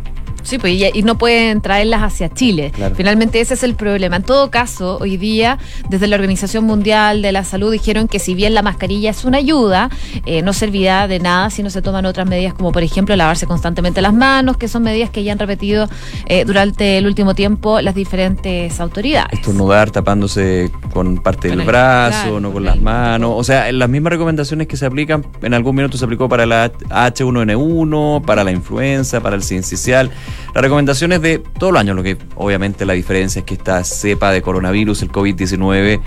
Sí, 0.43 0.57
pues 0.59 0.73
y, 0.73 0.85
y 0.93 1.03
no 1.03 1.17
pueden 1.17 1.61
traerlas 1.61 2.01
hacia 2.03 2.29
Chile. 2.29 2.71
Claro. 2.75 2.95
Finalmente 2.95 3.39
ese 3.41 3.53
es 3.55 3.63
el 3.63 3.75
problema. 3.75 4.17
En 4.17 4.23
todo 4.23 4.51
caso, 4.51 4.97
hoy 5.01 5.17
día, 5.17 5.57
desde 5.89 6.07
la 6.07 6.15
Organización 6.15 6.65
Mundial 6.65 7.21
de 7.21 7.31
la 7.31 7.43
Salud 7.43 7.71
dijeron 7.71 8.07
que 8.07 8.19
si 8.19 8.35
bien 8.35 8.53
la 8.53 8.61
mascarilla 8.61 9.09
es 9.11 9.25
una 9.25 9.37
ayuda, 9.39 9.89
eh, 10.25 10.41
no 10.41 10.53
servirá 10.53 11.07
de 11.07 11.19
nada 11.19 11.49
si 11.49 11.63
no 11.63 11.69
se 11.69 11.81
toman 11.81 12.05
otras 12.05 12.27
medidas 12.27 12.53
como 12.53 12.71
por 12.71 12.83
ejemplo 12.83 13.15
lavarse 13.15 13.47
constantemente 13.47 14.01
las 14.01 14.13
manos, 14.13 14.57
que 14.57 14.67
son 14.67 14.83
medidas 14.83 15.09
que 15.09 15.23
ya 15.23 15.31
han 15.31 15.39
repetido 15.39 15.87
eh, 16.27 16.45
durante 16.45 16.97
el 16.97 17.05
último 17.07 17.33
tiempo 17.35 17.81
las 17.81 17.95
diferentes 17.95 18.79
autoridades. 18.79 19.39
Estornudar 19.39 19.91
tapándose 19.91 20.71
con 20.93 21.17
parte 21.17 21.47
Con 21.49 21.57
del 21.57 21.59
el- 21.61 21.67
brazo, 21.67 22.21
claro, 22.23 22.39
no 22.39 22.47
con 22.49 22.53
con 22.53 22.65
las 22.65 22.75
el- 22.75 22.81
manos. 22.81 23.31
O 23.35 23.43
sea, 23.43 23.71
las 23.71 23.89
mismas 23.89 24.11
recomendaciones 24.11 24.67
que 24.67 24.77
se 24.77 24.85
aplican, 24.85 25.25
en 25.41 25.53
algún 25.53 25.75
minuto 25.75 25.97
se 25.97 26.05
aplicó 26.05 26.27
para 26.29 26.45
la 26.45 26.71
H1N1, 26.89 28.21
para 28.25 28.43
la 28.43 28.51
influenza, 28.51 29.21
para 29.21 29.35
el 29.35 29.43
sincicial. 29.43 30.11
Las 30.53 30.61
recomendaciones 30.61 31.21
de 31.21 31.39
todos 31.39 31.73
los 31.73 31.79
años, 31.79 31.95
lo 31.95 32.03
que 32.03 32.17
obviamente 32.35 32.85
la 32.85 32.93
diferencia 32.93 33.39
es 33.39 33.45
que 33.45 33.55
esta 33.55 33.83
cepa 33.83 34.31
de 34.31 34.41
coronavirus, 34.41 35.01
el 35.01 35.11
COVID-19, 35.11 35.99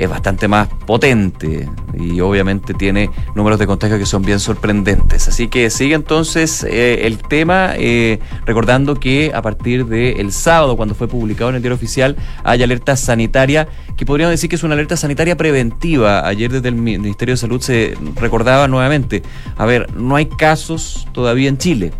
es 0.00 0.08
bastante 0.08 0.48
más 0.48 0.68
potente 0.86 1.68
y 1.92 2.20
obviamente 2.22 2.72
tiene 2.72 3.10
números 3.34 3.58
de 3.58 3.66
contagio 3.66 3.98
que 3.98 4.06
son 4.06 4.22
bien 4.22 4.40
sorprendentes. 4.40 5.28
Así 5.28 5.48
que 5.48 5.68
sigue 5.68 5.94
entonces 5.94 6.64
eh, 6.64 7.06
el 7.06 7.18
tema, 7.18 7.74
eh, 7.76 8.18
recordando 8.46 8.94
que 8.98 9.30
a 9.34 9.42
partir 9.42 9.84
del 9.84 10.32
sábado, 10.32 10.78
cuando 10.78 10.94
fue 10.94 11.06
publicado 11.06 11.50
en 11.50 11.56
el 11.56 11.62
diario 11.62 11.76
oficial, 11.76 12.16
hay 12.44 12.62
alerta 12.62 12.96
sanitaria, 12.96 13.68
que 13.98 14.06
podríamos 14.06 14.30
decir 14.30 14.48
que 14.48 14.56
es 14.56 14.62
una 14.62 14.72
alerta 14.72 14.96
sanitaria 14.96 15.36
preventiva. 15.36 16.26
Ayer 16.26 16.50
desde 16.50 16.68
el 16.68 16.76
Ministerio 16.76 17.34
de 17.34 17.38
Salud 17.38 17.60
se 17.60 17.94
recordaba 18.16 18.68
nuevamente, 18.68 19.22
a 19.58 19.66
ver, 19.66 19.94
no 19.94 20.16
hay 20.16 20.26
casos 20.26 21.06
todavía 21.12 21.50
en 21.50 21.58
Chile. 21.58 21.92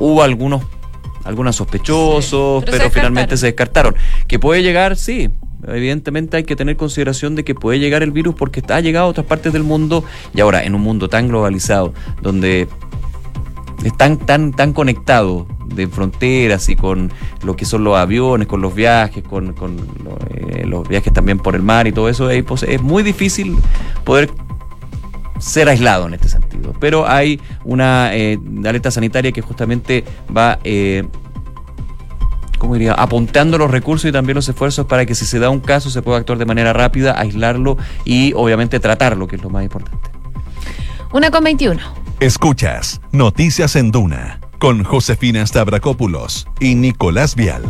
Hubo 0.00 0.24
algunos 0.24 0.62
algunos 1.24 1.56
sospechosos, 1.56 2.60
Sí, 2.60 2.66
pero 2.66 2.78
pero, 2.78 2.84
se 2.84 2.90
finalmente 2.90 3.36
se 3.36 3.46
descartaron. 3.46 3.94
Que 4.26 4.38
puede 4.38 4.62
llegar, 4.62 4.96
sí. 4.96 5.30
Evidentemente 5.66 6.38
hay 6.38 6.44
que 6.44 6.56
tener 6.56 6.76
consideración 6.76 7.34
de 7.36 7.44
que 7.44 7.54
puede 7.54 7.78
llegar 7.78 8.02
el 8.02 8.12
virus 8.12 8.34
porque 8.34 8.62
ha 8.68 8.80
llegado 8.80 9.06
a 9.06 9.08
otras 9.10 9.26
partes 9.26 9.52
del 9.52 9.62
mundo 9.62 10.02
y 10.34 10.40
ahora 10.40 10.64
en 10.64 10.74
un 10.74 10.80
mundo 10.80 11.08
tan 11.10 11.28
globalizado, 11.28 11.92
donde 12.22 12.66
es 13.84 13.96
tan, 13.96 14.18
tan, 14.18 14.52
tan 14.52 14.72
conectado 14.72 15.46
de 15.66 15.86
fronteras 15.86 16.68
y 16.68 16.76
con 16.76 17.12
lo 17.44 17.56
que 17.56 17.64
son 17.64 17.84
los 17.84 17.96
aviones, 17.96 18.46
con 18.48 18.60
los 18.60 18.74
viajes, 18.74 19.22
con, 19.22 19.52
con 19.52 19.76
lo- 19.76 20.18
eh, 20.34 20.64
los 20.66 20.88
viajes 20.88 21.12
también 21.12 21.38
por 21.38 21.54
el 21.54 21.62
mar 21.62 21.86
y 21.86 21.92
todo 21.92 22.08
eso, 22.08 22.28
es 22.30 22.82
muy 22.82 23.02
difícil 23.02 23.56
poder 24.04 24.30
ser 25.40 25.68
aislado 25.68 26.06
en 26.06 26.14
este 26.14 26.28
sentido. 26.28 26.74
Pero 26.78 27.08
hay 27.08 27.40
una 27.64 28.14
eh, 28.14 28.38
alerta 28.64 28.90
sanitaria 28.90 29.32
que 29.32 29.42
justamente 29.42 30.04
va, 30.34 30.58
eh, 30.64 31.06
¿cómo 32.58 32.74
diría?, 32.74 32.92
apuntando 32.94 33.58
los 33.58 33.70
recursos 33.70 34.08
y 34.08 34.12
también 34.12 34.36
los 34.36 34.48
esfuerzos 34.48 34.86
para 34.86 35.06
que 35.06 35.14
si 35.14 35.24
se 35.24 35.38
da 35.38 35.50
un 35.50 35.60
caso 35.60 35.90
se 35.90 36.02
pueda 36.02 36.18
actuar 36.18 36.38
de 36.38 36.46
manera 36.46 36.72
rápida, 36.72 37.18
aislarlo 37.18 37.76
y 38.04 38.32
obviamente 38.34 38.78
tratarlo, 38.80 39.26
que 39.26 39.36
es 39.36 39.42
lo 39.42 39.50
más 39.50 39.64
importante. 39.64 40.10
Una 41.12 41.30
con 41.30 41.42
21. 41.42 41.80
Escuchas 42.20 43.00
Noticias 43.12 43.74
en 43.76 43.90
Duna 43.90 44.40
con 44.60 44.84
Josefina 44.84 45.44
Stavrakopoulos 45.44 46.46
y 46.60 46.74
Nicolás 46.74 47.34
Vial. 47.34 47.62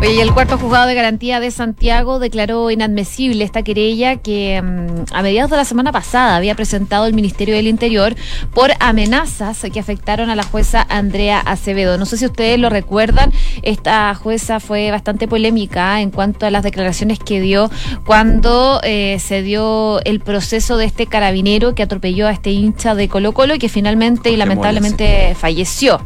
Oye, 0.00 0.14
y 0.14 0.20
el 0.20 0.32
cuarto 0.32 0.56
juzgado 0.56 0.86
de 0.86 0.94
garantía 0.94 1.40
de 1.40 1.50
Santiago 1.50 2.20
declaró 2.20 2.70
inadmisible 2.70 3.42
esta 3.42 3.64
querella 3.64 4.14
que 4.14 4.62
mm, 4.62 5.12
a 5.12 5.22
mediados 5.22 5.50
de 5.50 5.56
la 5.56 5.64
semana 5.64 5.90
pasada 5.90 6.36
había 6.36 6.54
presentado 6.54 7.06
el 7.06 7.14
Ministerio 7.14 7.56
del 7.56 7.66
Interior 7.66 8.14
por 8.54 8.70
amenazas 8.78 9.66
que 9.72 9.80
afectaron 9.80 10.30
a 10.30 10.36
la 10.36 10.44
jueza 10.44 10.86
Andrea 10.88 11.40
Acevedo. 11.40 11.98
No 11.98 12.06
sé 12.06 12.16
si 12.16 12.26
ustedes 12.26 12.60
lo 12.60 12.70
recuerdan, 12.70 13.32
esta 13.62 14.14
jueza 14.14 14.60
fue 14.60 14.92
bastante 14.92 15.26
polémica 15.26 16.00
en 16.00 16.12
cuanto 16.12 16.46
a 16.46 16.52
las 16.52 16.62
declaraciones 16.62 17.18
que 17.18 17.40
dio 17.40 17.68
cuando 18.06 18.80
eh, 18.84 19.18
se 19.18 19.42
dio 19.42 20.00
el 20.04 20.20
proceso 20.20 20.76
de 20.76 20.84
este 20.84 21.06
carabinero 21.06 21.74
que 21.74 21.82
atropelló 21.82 22.28
a 22.28 22.30
este 22.30 22.52
hincha 22.52 22.94
de 22.94 23.08
Colo 23.08 23.32
Colo 23.32 23.56
y 23.56 23.58
que 23.58 23.68
finalmente 23.68 24.30
y 24.30 24.36
lamentablemente 24.36 25.34
falleció. 25.34 26.00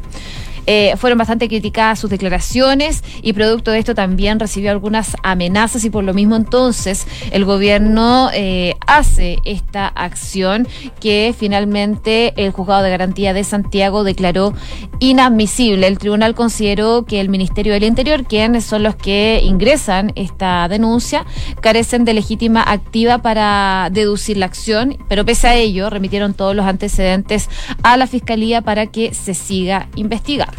Eh, 0.67 0.95
fueron 0.97 1.19
bastante 1.19 1.49
criticadas 1.49 1.99
sus 1.99 2.11
declaraciones 2.11 3.03
y 3.21 3.33
producto 3.33 3.73
de 3.73 3.79
esto 3.79 3.95
también 3.95 4.39
recibió 4.39 4.71
algunas 4.71 5.17
amenazas 5.23 5.85
y 5.85 5.91
por 5.91 6.05
lo 6.05 6.15
mismo 6.15 6.37
entonces 6.37 7.07
el 7.33 7.45
gobierno 7.45 8.31
eh, 8.33 8.75
hace 8.87 9.39
esta 9.45 9.89
acción 9.89 10.69
que 11.01 11.35
finalmente 11.37 12.33
el 12.37 12.53
juzgado 12.53 12.85
de 12.85 12.91
garantía 12.91 13.35
de 13.35 13.45
Santiago 13.45 14.05
declaró 14.05 14.55
inadmisible. 15.01 15.87
El 15.87 15.99
tribunal 15.99 16.35
consideró 16.35 17.05
que 17.05 17.21
el 17.21 17.29
Ministerio 17.29 17.73
del 17.73 17.85
Interior, 17.85 18.25
quienes 18.25 18.65
son 18.65 18.83
los 18.83 18.95
que 18.95 19.41
ingresan 19.43 20.13
esta 20.15 20.69
denuncia, 20.69 21.25
carecen 21.61 22.05
de 22.05 22.15
legítima 22.15 22.63
activa 22.63 23.19
para 23.19 23.89
deducir 23.91 24.37
la 24.37 24.47
acción, 24.47 24.97
pero 25.09 25.25
pese 25.25 25.49
a 25.49 25.55
ello 25.57 25.91
remitieron 25.91 26.35
todos 26.35 26.55
los 26.55 26.67
antecedentes 26.67 27.49
a 27.83 27.97
la 27.97 28.07
Fiscalía 28.07 28.63
para 28.63 28.87
que 28.87 29.13
se 29.15 29.35
siga 29.35 29.89
investigando. 29.97 30.52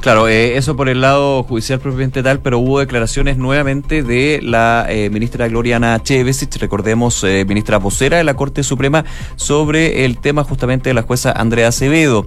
Claro, 0.00 0.28
eh, 0.28 0.56
eso 0.56 0.76
por 0.76 0.88
el 0.88 1.02
lado 1.02 1.42
judicial 1.42 1.78
propiamente 1.78 2.22
tal, 2.22 2.40
pero 2.40 2.58
hubo 2.58 2.78
declaraciones 2.78 3.36
nuevamente 3.36 4.02
de 4.02 4.40
la 4.42 4.86
eh, 4.88 5.10
ministra 5.10 5.46
Gloriana 5.46 6.02
Chevesich, 6.02 6.56
recordemos, 6.56 7.22
eh, 7.22 7.44
ministra 7.46 7.76
vocera 7.76 8.16
de 8.16 8.24
la 8.24 8.32
Corte 8.32 8.62
Suprema, 8.62 9.04
sobre 9.36 10.06
el 10.06 10.16
tema 10.16 10.42
justamente 10.42 10.88
de 10.88 10.94
la 10.94 11.02
jueza 11.02 11.32
Andrea 11.32 11.68
Acevedo. 11.68 12.26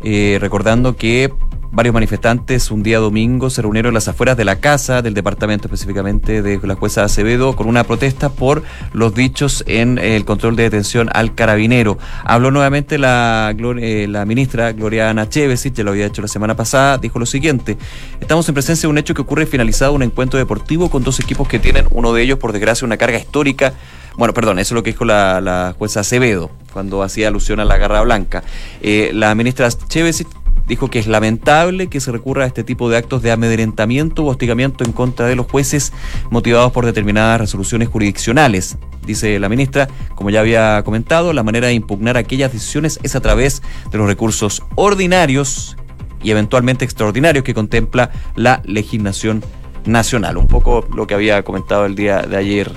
Recordando 0.00 0.94
que 0.94 1.32
varios 1.70 1.94
manifestantes 1.94 2.70
un 2.70 2.82
día 2.82 2.98
domingo 2.98 3.50
se 3.50 3.62
reunieron 3.62 3.90
en 3.90 3.94
las 3.94 4.08
afueras 4.08 4.36
de 4.36 4.44
la 4.44 4.56
casa 4.56 5.02
del 5.02 5.14
departamento 5.14 5.66
específicamente 5.66 6.42
de 6.42 6.58
la 6.62 6.74
jueza 6.74 7.04
Acevedo 7.04 7.54
con 7.56 7.68
una 7.68 7.84
protesta 7.84 8.30
por 8.30 8.62
los 8.92 9.14
dichos 9.14 9.64
en 9.66 9.98
el 9.98 10.24
control 10.24 10.56
de 10.56 10.64
detención 10.64 11.08
al 11.12 11.34
carabinero. 11.34 11.98
Habló 12.24 12.50
nuevamente 12.50 12.98
la, 12.98 13.54
eh, 13.80 14.06
la 14.08 14.24
ministra 14.24 14.72
Gloriana 14.72 15.28
Chevesich, 15.28 15.74
ya 15.74 15.84
lo 15.84 15.90
había 15.90 16.06
hecho 16.06 16.22
la 16.22 16.28
semana 16.28 16.56
pasada, 16.56 16.98
dijo 16.98 17.18
lo 17.18 17.26
siguiente, 17.26 17.76
estamos 18.20 18.48
en 18.48 18.54
presencia 18.54 18.86
de 18.86 18.90
un 18.90 18.98
hecho 18.98 19.14
que 19.14 19.22
ocurre 19.22 19.46
finalizado 19.46 19.92
un 19.92 20.02
encuentro 20.02 20.38
deportivo 20.38 20.90
con 20.90 21.04
dos 21.04 21.20
equipos 21.20 21.48
que 21.48 21.58
tienen, 21.58 21.86
uno 21.90 22.12
de 22.12 22.22
ellos 22.22 22.38
por 22.38 22.52
desgracia, 22.52 22.86
una 22.86 22.96
carga 22.96 23.18
histórica 23.18 23.74
bueno, 24.18 24.34
perdón, 24.34 24.58
eso 24.58 24.74
es 24.74 24.76
lo 24.76 24.82
que 24.82 24.90
dijo 24.90 25.04
la, 25.04 25.76
jueza 25.78 26.00
Acevedo 26.00 26.50
cuando 26.72 27.04
hacía 27.04 27.28
alusión 27.28 27.60
a 27.60 27.64
la 27.64 27.76
garra 27.76 28.00
blanca. 28.00 28.42
Eh, 28.82 29.12
la 29.14 29.32
ministra 29.36 29.68
Chevesich 29.70 30.26
dijo 30.68 30.90
que 30.90 30.98
es 30.98 31.06
lamentable 31.06 31.88
que 31.88 32.00
se 32.00 32.12
recurra 32.12 32.44
a 32.44 32.46
este 32.46 32.62
tipo 32.62 32.88
de 32.90 32.98
actos 32.98 33.22
de 33.22 33.32
amedrentamiento 33.32 34.24
o 34.24 34.28
hostigamiento 34.28 34.84
en 34.84 34.92
contra 34.92 35.26
de 35.26 35.34
los 35.34 35.46
jueces 35.46 35.92
motivados 36.30 36.72
por 36.72 36.84
determinadas 36.84 37.40
resoluciones 37.40 37.88
jurisdiccionales. 37.88 38.76
Dice 39.06 39.38
la 39.38 39.48
ministra, 39.48 39.88
como 40.14 40.30
ya 40.30 40.40
había 40.40 40.82
comentado, 40.84 41.32
la 41.32 41.42
manera 41.42 41.68
de 41.68 41.74
impugnar 41.74 42.16
aquellas 42.16 42.52
decisiones 42.52 43.00
es 43.02 43.16
a 43.16 43.20
través 43.20 43.62
de 43.90 43.98
los 43.98 44.06
recursos 44.06 44.62
ordinarios 44.74 45.76
y 46.22 46.30
eventualmente 46.30 46.84
extraordinarios 46.84 47.44
que 47.44 47.54
contempla 47.54 48.10
la 48.36 48.60
legislación 48.64 49.42
nacional. 49.86 50.36
Un 50.36 50.46
poco 50.46 50.86
lo 50.94 51.06
que 51.06 51.14
había 51.14 51.42
comentado 51.42 51.86
el 51.86 51.94
día 51.94 52.22
de 52.22 52.36
ayer 52.36 52.70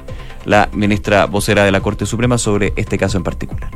la 0.45 0.69
ministra 0.73 1.25
vocera 1.25 1.63
de 1.63 1.71
la 1.71 1.81
Corte 1.81 2.05
Suprema 2.05 2.37
sobre 2.37 2.73
este 2.75 2.97
caso 2.97 3.17
en 3.17 3.23
particular. 3.23 3.71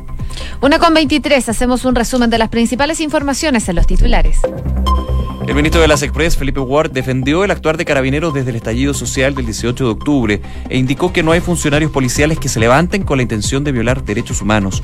Una 0.60 0.78
con 0.78 0.94
23, 0.94 1.48
hacemos 1.48 1.84
un 1.84 1.94
resumen 1.94 2.30
de 2.30 2.38
las 2.38 2.48
principales 2.48 3.00
informaciones 3.00 3.68
en 3.68 3.76
los 3.76 3.86
titulares. 3.86 4.40
El 5.46 5.54
ministro 5.54 5.80
de 5.80 5.86
las 5.86 6.02
Express, 6.02 6.36
Felipe 6.36 6.58
Ward, 6.58 6.90
defendió 6.90 7.44
el 7.44 7.52
actuar 7.52 7.76
de 7.76 7.84
carabineros 7.84 8.34
desde 8.34 8.50
el 8.50 8.56
estallido 8.56 8.94
social 8.94 9.34
del 9.34 9.46
18 9.46 9.84
de 9.84 9.90
octubre 9.90 10.42
e 10.68 10.76
indicó 10.76 11.12
que 11.12 11.22
no 11.22 11.30
hay 11.30 11.40
funcionarios 11.40 11.92
policiales 11.92 12.40
que 12.40 12.48
se 12.48 12.58
levanten 12.58 13.04
con 13.04 13.18
la 13.18 13.22
intención 13.22 13.62
de 13.62 13.70
violar 13.70 14.02
derechos 14.04 14.42
humanos. 14.42 14.82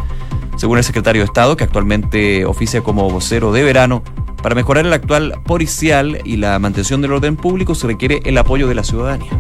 Según 0.57 0.79
el 0.79 0.85
secretario 0.85 1.23
de 1.23 1.27
Estado, 1.27 1.57
que 1.57 1.65
actualmente 1.65 2.45
oficia 2.45 2.83
como 2.83 3.11
vocero 3.11 3.51
de 3.51 3.65
verano, 3.65 4.05
para 4.41 4.55
mejorar 4.55 4.87
el 4.87 4.93
actual 4.93 5.41
policial 5.45 6.21
y 6.25 6.37
la 6.37 6.59
mantención 6.59 7.01
del 7.01 7.13
orden 7.13 7.37
público 7.37 7.75
se 7.75 7.87
requiere 7.87 8.21
el 8.25 8.39
apoyo 8.39 8.69
de 8.69 8.75
la 8.75 8.85
ciudadanía. 8.85 9.31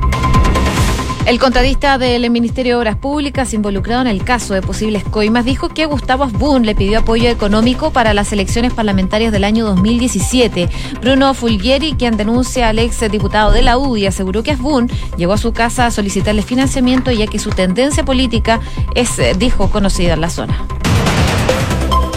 El 1.24 1.38
contratista 1.38 1.98
del 1.98 2.28
Ministerio 2.30 2.74
de 2.74 2.78
Obras 2.80 2.96
Públicas 2.96 3.54
involucrado 3.54 4.02
en 4.02 4.08
el 4.08 4.24
caso 4.24 4.54
de 4.54 4.60
posibles 4.60 5.04
coimas 5.04 5.44
dijo 5.44 5.68
que 5.68 5.86
Gustavo 5.86 6.24
Asbun 6.24 6.66
le 6.66 6.74
pidió 6.74 6.98
apoyo 6.98 7.28
económico 7.28 7.92
para 7.92 8.12
las 8.12 8.32
elecciones 8.32 8.72
parlamentarias 8.72 9.30
del 9.30 9.44
año 9.44 9.64
2017. 9.66 10.68
Bruno 11.00 11.32
Fulgieri, 11.32 11.94
quien 11.94 12.16
denuncia 12.16 12.68
al 12.68 12.80
ex 12.80 13.08
diputado 13.08 13.52
de 13.52 13.62
la 13.62 13.78
UDI, 13.78 14.06
aseguró 14.06 14.42
que 14.42 14.50
Asbun 14.50 14.90
llegó 15.16 15.32
a 15.32 15.38
su 15.38 15.52
casa 15.52 15.86
a 15.86 15.90
solicitarle 15.92 16.42
financiamiento 16.42 17.12
ya 17.12 17.28
que 17.28 17.38
su 17.38 17.50
tendencia 17.50 18.04
política 18.04 18.60
es, 18.96 19.16
eh, 19.20 19.34
dijo, 19.38 19.70
conocida 19.70 20.14
en 20.14 20.22
la 20.22 20.28
zona. 20.28 20.66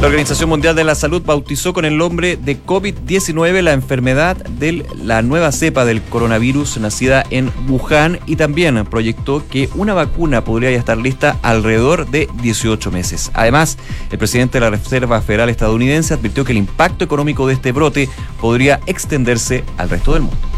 La 0.02 0.08
Organización 0.08 0.50
Mundial 0.50 0.76
de 0.76 0.84
la 0.84 0.94
Salud 0.94 1.24
bautizó 1.26 1.74
con 1.74 1.86
el 1.86 1.98
nombre 1.98 2.36
de 2.38 2.62
COVID-19 2.62 3.62
la 3.62 3.74
enfermedad 3.74 4.36
de 4.36 4.86
la 5.02 5.22
nueva 5.22 5.52
cepa 5.52 5.86
del 5.86 6.02
coronavirus 6.04 6.78
nacida 6.78 7.24
en 7.30 7.52
Wuhan 7.68 8.20
y 8.26 8.36
también 8.36 8.86
proyectó 8.86 9.44
que 9.50 9.70
una 9.74 9.94
vacuna 9.94 10.44
podría 10.44 10.70
ya 10.72 10.78
estar 10.78 10.98
lista 10.98 11.40
alrededor 11.42 12.08
de 12.08 12.30
18 12.42 12.92
meses. 12.92 13.32
Además, 13.34 13.78
el 14.12 14.18
presidente 14.18 14.60
de 14.60 14.66
la 14.66 14.70
Reserva 14.70 15.22
Federal 15.22 15.50
estadounidense 15.50 16.14
advirtió 16.14 16.44
que 16.44 16.52
el 16.52 16.60
impacto 16.60 17.04
económico 17.04 17.48
de 17.48 17.54
este 17.54 17.72
brote 17.72 18.10
podría 18.40 18.82
extenderse 18.86 19.64
al 19.78 19.90
resto 19.90 20.14
del 20.14 20.24
mundo. 20.24 20.55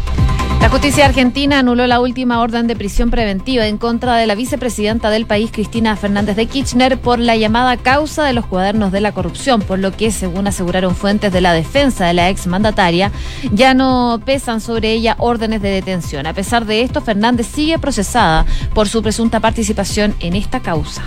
La 0.60 0.68
justicia 0.68 1.06
argentina 1.06 1.60
anuló 1.60 1.86
la 1.86 2.00
última 2.00 2.40
orden 2.40 2.66
de 2.66 2.74
prisión 2.74 3.10
preventiva 3.10 3.66
en 3.66 3.78
contra 3.78 4.16
de 4.16 4.26
la 4.26 4.34
vicepresidenta 4.34 5.08
del 5.08 5.24
país, 5.24 5.50
Cristina 5.52 5.96
Fernández 5.96 6.36
de 6.36 6.46
Kirchner, 6.46 6.98
por 6.98 7.20
la 7.20 7.36
llamada 7.36 7.76
causa 7.76 8.24
de 8.24 8.32
los 8.32 8.44
cuadernos 8.44 8.90
de 8.90 9.00
la 9.00 9.12
corrupción, 9.12 9.62
por 9.62 9.78
lo 9.78 9.92
que, 9.92 10.10
según 10.10 10.48
aseguraron 10.48 10.96
fuentes 10.96 11.32
de 11.32 11.40
la 11.40 11.52
defensa 11.52 12.06
de 12.06 12.14
la 12.14 12.28
exmandataria, 12.28 13.12
ya 13.52 13.72
no 13.72 14.20
pesan 14.24 14.60
sobre 14.60 14.92
ella 14.92 15.14
órdenes 15.18 15.62
de 15.62 15.70
detención. 15.70 16.26
A 16.26 16.34
pesar 16.34 16.66
de 16.66 16.82
esto, 16.82 17.00
Fernández 17.00 17.46
sigue 17.46 17.78
procesada 17.78 18.44
por 18.74 18.88
su 18.88 19.00
presunta 19.00 19.40
participación 19.40 20.14
en 20.20 20.34
esta 20.34 20.60
causa. 20.60 21.02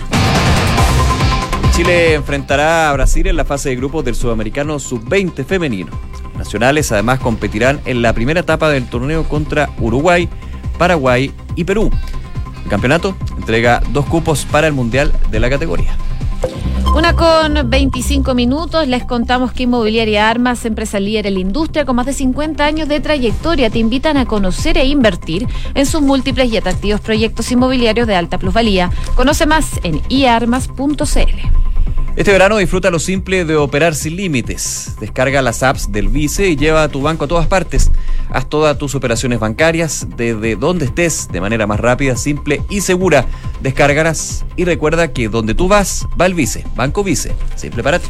Chile 1.76 2.14
enfrentará 2.14 2.90
a 2.90 2.92
Brasil 2.94 3.26
en 3.26 3.36
la 3.36 3.44
fase 3.44 3.68
de 3.68 3.76
grupos 3.76 4.04
del 4.04 4.14
Sudamericano 4.14 4.78
Sub-20 4.78 5.44
femenino 5.44 5.90
nacionales 6.42 6.90
además 6.90 7.20
competirán 7.20 7.80
en 7.84 8.02
la 8.02 8.12
primera 8.12 8.40
etapa 8.40 8.68
del 8.68 8.86
torneo 8.86 9.24
contra 9.24 9.70
Uruguay, 9.78 10.28
Paraguay 10.76 11.32
y 11.54 11.64
Perú. 11.64 11.90
El 12.64 12.70
campeonato 12.70 13.16
entrega 13.36 13.80
dos 13.92 14.06
cupos 14.06 14.44
para 14.44 14.66
el 14.66 14.72
Mundial 14.72 15.12
de 15.30 15.38
la 15.38 15.48
categoría. 15.48 15.96
Una 16.96 17.14
con 17.14 17.70
25 17.70 18.34
minutos, 18.34 18.86
les 18.86 19.04
contamos 19.04 19.52
que 19.52 19.62
Inmobiliaria 19.62 20.28
Armas, 20.28 20.64
empresa 20.66 21.00
líder 21.00 21.26
en 21.26 21.34
la 21.34 21.40
industria 21.40 21.86
con 21.86 21.96
más 21.96 22.06
de 22.06 22.12
50 22.12 22.64
años 22.64 22.88
de 22.88 23.00
trayectoria, 23.00 23.70
te 23.70 23.78
invitan 23.78 24.16
a 24.16 24.26
conocer 24.26 24.76
e 24.76 24.84
invertir 24.84 25.46
en 25.74 25.86
sus 25.86 26.02
múltiples 26.02 26.52
y 26.52 26.56
atractivos 26.58 27.00
proyectos 27.00 27.50
inmobiliarios 27.50 28.06
de 28.06 28.16
alta 28.16 28.36
plusvalía. 28.36 28.90
Conoce 29.14 29.46
más 29.46 29.80
en 29.84 30.02
iarmas.cl. 30.10 31.71
Este 32.14 32.30
verano 32.30 32.58
disfruta 32.58 32.90
lo 32.90 32.98
simple 32.98 33.46
de 33.46 33.56
operar 33.56 33.94
sin 33.94 34.16
límites. 34.16 34.96
Descarga 35.00 35.40
las 35.40 35.62
apps 35.62 35.90
del 35.90 36.08
Vice 36.08 36.46
y 36.46 36.56
lleva 36.56 36.82
a 36.82 36.88
tu 36.88 37.00
banco 37.00 37.24
a 37.24 37.28
todas 37.28 37.46
partes. 37.46 37.90
Haz 38.28 38.48
todas 38.48 38.76
tus 38.76 38.94
operaciones 38.94 39.40
bancarias 39.40 40.06
desde 40.16 40.56
donde 40.56 40.84
estés 40.84 41.28
de 41.32 41.40
manera 41.40 41.66
más 41.66 41.80
rápida, 41.80 42.16
simple 42.16 42.62
y 42.68 42.82
segura. 42.82 43.24
Descargarás 43.62 44.44
y 44.56 44.64
recuerda 44.64 45.12
que 45.12 45.30
donde 45.30 45.54
tú 45.54 45.68
vas, 45.68 46.06
va 46.20 46.26
el 46.26 46.34
Vice. 46.34 46.64
Banco 46.76 47.02
Vice. 47.02 47.34
Simple 47.56 47.82
para 47.82 47.98
ti. 47.98 48.08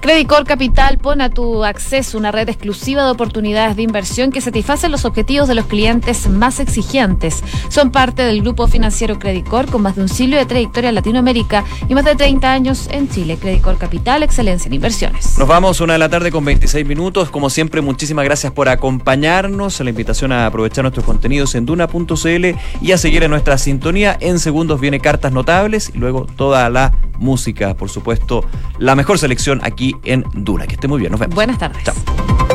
Credicor 0.00 0.46
Capital 0.46 0.96
pone 0.96 1.24
a 1.24 1.28
tu 1.28 1.62
acceso 1.62 2.16
una 2.16 2.32
red 2.32 2.48
exclusiva 2.48 3.04
de 3.04 3.10
oportunidades 3.10 3.76
de 3.76 3.82
inversión 3.82 4.32
que 4.32 4.40
satisfacen 4.40 4.90
los 4.90 5.04
objetivos 5.04 5.46
de 5.46 5.54
los 5.54 5.66
clientes 5.66 6.26
más 6.26 6.58
exigentes. 6.58 7.44
Son 7.68 7.90
parte 7.90 8.22
del 8.22 8.40
grupo 8.40 8.66
financiero 8.66 9.18
Credicor 9.18 9.66
con 9.70 9.82
más 9.82 9.96
de 9.96 10.02
un 10.02 10.08
siglo 10.08 10.38
de 10.38 10.46
trayectoria 10.46 10.88
en 10.88 10.94
Latinoamérica 10.94 11.64
y 11.86 11.94
más 11.94 12.06
de 12.06 12.16
30 12.16 12.50
años 12.50 12.88
en 12.90 13.10
Chile. 13.10 13.36
Credicor 13.38 13.76
Capital, 13.76 14.22
excelencia 14.22 14.68
en 14.68 14.74
inversiones. 14.74 15.38
Nos 15.38 15.46
vamos 15.46 15.82
una 15.82 15.92
de 15.92 15.98
la 15.98 16.08
tarde 16.08 16.32
con 16.32 16.46
26 16.46 16.86
minutos. 16.86 17.28
Como 17.28 17.50
siempre, 17.50 17.82
muchísimas 17.82 18.24
gracias 18.24 18.52
por 18.52 18.70
acompañarnos. 18.70 19.80
La 19.80 19.90
invitación 19.90 20.32
a 20.32 20.46
aprovechar 20.46 20.82
nuestros 20.82 21.04
contenidos 21.04 21.54
en 21.54 21.66
duna.cl 21.66 22.46
y 22.80 22.92
a 22.92 22.96
seguir 22.98 23.22
en 23.22 23.30
nuestra 23.30 23.58
sintonía. 23.58 24.16
En 24.18 24.38
segundos 24.38 24.80
viene 24.80 24.98
cartas 24.98 25.30
notables 25.32 25.92
y 25.94 25.98
luego 25.98 26.26
toda 26.36 26.70
la 26.70 26.94
música, 27.20 27.74
por 27.74 27.88
supuesto, 27.88 28.44
la 28.78 28.96
mejor 28.96 29.18
selección 29.18 29.60
aquí 29.62 29.94
en 30.04 30.24
Duna. 30.34 30.66
Que 30.66 30.74
esté 30.74 30.88
muy 30.88 30.98
bien. 30.98 31.12
Nos 31.12 31.20
vemos. 31.20 31.34
Buenas 31.36 31.58
tardes. 31.58 31.84
Chao. 31.84 32.49